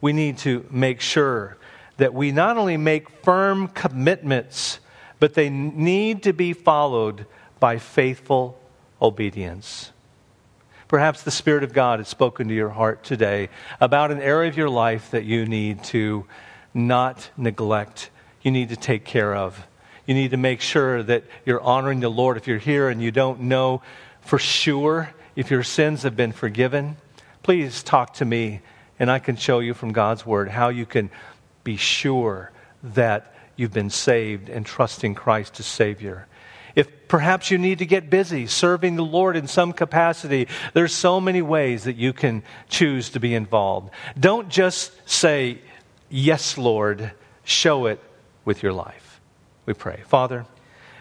We 0.00 0.12
need 0.12 0.38
to 0.38 0.66
make 0.70 1.00
sure 1.00 1.56
that 1.96 2.12
we 2.12 2.32
not 2.32 2.58
only 2.58 2.76
make 2.76 3.08
firm 3.22 3.68
commitments, 3.68 4.80
but 5.18 5.34
they 5.34 5.48
need 5.48 6.24
to 6.24 6.32
be 6.32 6.52
followed 6.52 7.26
by 7.58 7.78
faithful 7.78 8.58
obedience. 9.00 9.92
Perhaps 10.88 11.22
the 11.22 11.32
Spirit 11.32 11.64
of 11.64 11.72
God 11.72 11.98
has 11.98 12.06
spoken 12.06 12.46
to 12.46 12.54
your 12.54 12.68
heart 12.68 13.02
today 13.02 13.48
about 13.80 14.12
an 14.12 14.20
area 14.20 14.48
of 14.48 14.56
your 14.56 14.70
life 14.70 15.10
that 15.10 15.24
you 15.24 15.44
need 15.44 15.82
to 15.84 16.26
not 16.72 17.28
neglect, 17.36 18.10
you 18.42 18.52
need 18.52 18.68
to 18.68 18.76
take 18.76 19.04
care 19.04 19.34
of. 19.34 19.66
You 20.06 20.14
need 20.14 20.30
to 20.30 20.36
make 20.36 20.60
sure 20.60 21.02
that 21.02 21.24
you're 21.44 21.60
honoring 21.60 21.98
the 21.98 22.08
Lord. 22.08 22.36
If 22.36 22.46
you're 22.46 22.58
here 22.58 22.88
and 22.88 23.02
you 23.02 23.10
don't 23.10 23.40
know 23.40 23.82
for 24.20 24.38
sure 24.38 25.12
if 25.34 25.50
your 25.50 25.64
sins 25.64 26.04
have 26.04 26.16
been 26.16 26.30
forgiven, 26.30 26.96
please 27.42 27.82
talk 27.82 28.14
to 28.14 28.24
me 28.24 28.60
and 29.00 29.10
I 29.10 29.18
can 29.18 29.36
show 29.36 29.58
you 29.58 29.74
from 29.74 29.92
God's 29.92 30.24
Word 30.24 30.48
how 30.48 30.68
you 30.68 30.86
can 30.86 31.10
be 31.64 31.76
sure 31.76 32.52
that 32.82 33.34
you've 33.56 33.72
been 33.72 33.90
saved 33.90 34.48
and 34.48 34.64
trusting 34.64 35.16
Christ 35.16 35.58
as 35.58 35.66
Savior. 35.66 36.28
If 36.76 37.08
perhaps 37.08 37.50
you 37.50 37.58
need 37.58 37.78
to 37.78 37.86
get 37.86 38.10
busy 38.10 38.46
serving 38.46 38.94
the 38.94 39.04
Lord 39.04 39.34
in 39.34 39.48
some 39.48 39.72
capacity, 39.72 40.46
there's 40.74 40.94
so 40.94 41.20
many 41.20 41.42
ways 41.42 41.84
that 41.84 41.96
you 41.96 42.12
can 42.12 42.44
choose 42.68 43.08
to 43.10 43.20
be 43.20 43.34
involved. 43.34 43.90
Don't 44.20 44.48
just 44.48 44.92
say, 45.08 45.58
Yes, 46.08 46.56
Lord, 46.56 47.10
show 47.42 47.86
it 47.86 48.00
with 48.44 48.62
your 48.62 48.72
life. 48.72 49.20
We 49.64 49.74
pray. 49.74 50.02
Father, 50.06 50.46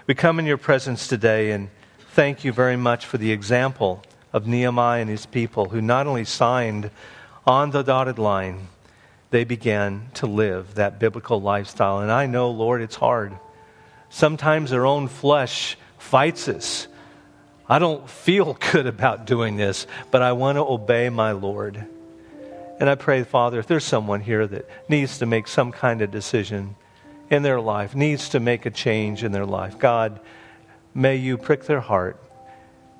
we 0.07 0.15
come 0.15 0.39
in 0.39 0.45
your 0.45 0.57
presence 0.57 1.07
today 1.07 1.51
and 1.51 1.69
thank 2.11 2.43
you 2.43 2.51
very 2.51 2.75
much 2.75 3.05
for 3.05 3.19
the 3.19 3.31
example 3.31 4.01
of 4.33 4.47
Nehemiah 4.47 5.01
and 5.01 5.09
his 5.09 5.27
people 5.27 5.69
who 5.69 5.81
not 5.81 6.07
only 6.07 6.25
signed 6.25 6.89
on 7.45 7.69
the 7.69 7.83
dotted 7.83 8.17
line, 8.17 8.67
they 9.29 9.43
began 9.43 10.09
to 10.15 10.25
live 10.25 10.75
that 10.75 10.99
biblical 10.99 11.39
lifestyle. 11.39 11.99
And 11.99 12.11
I 12.11 12.25
know, 12.25 12.49
Lord, 12.49 12.81
it's 12.81 12.95
hard. 12.95 13.37
Sometimes 14.09 14.71
our 14.71 14.85
own 14.85 15.07
flesh 15.07 15.77
fights 15.97 16.47
us. 16.47 16.87
I 17.67 17.79
don't 17.79 18.09
feel 18.09 18.57
good 18.71 18.87
about 18.87 19.25
doing 19.25 19.57
this, 19.57 19.87
but 20.11 20.21
I 20.21 20.33
want 20.33 20.57
to 20.57 20.61
obey 20.61 21.09
my 21.09 21.31
Lord. 21.31 21.85
And 22.79 22.89
I 22.89 22.95
pray, 22.95 23.23
Father, 23.23 23.59
if 23.59 23.67
there's 23.67 23.85
someone 23.85 24.21
here 24.21 24.45
that 24.45 24.69
needs 24.89 25.19
to 25.19 25.25
make 25.25 25.47
some 25.47 25.71
kind 25.71 26.01
of 26.01 26.11
decision 26.11 26.75
in 27.29 27.41
their 27.41 27.61
life, 27.61 27.95
needs 27.95 28.29
to 28.29 28.39
make 28.39 28.65
a 28.65 28.71
change 28.71 29.23
in 29.23 29.31
their 29.31 29.45
life, 29.45 29.79
God, 29.79 30.19
may 30.93 31.15
you 31.15 31.37
prick 31.37 31.65
their 31.65 31.79
heart 31.79 32.21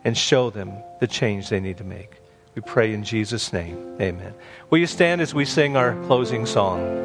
and 0.04 0.18
show 0.18 0.50
them 0.50 0.74
the 1.00 1.08
change 1.08 1.50
they 1.50 1.60
need 1.60 1.78
to 1.78 1.84
make. 1.84 2.22
We 2.56 2.62
pray 2.62 2.94
in 2.94 3.04
Jesus' 3.04 3.52
name. 3.52 3.98
Amen. 4.00 4.34
Will 4.70 4.78
you 4.78 4.88
stand 4.88 5.20
as 5.20 5.34
we 5.34 5.44
sing 5.44 5.76
our 5.76 5.94
closing 6.06 6.46
song? 6.46 7.04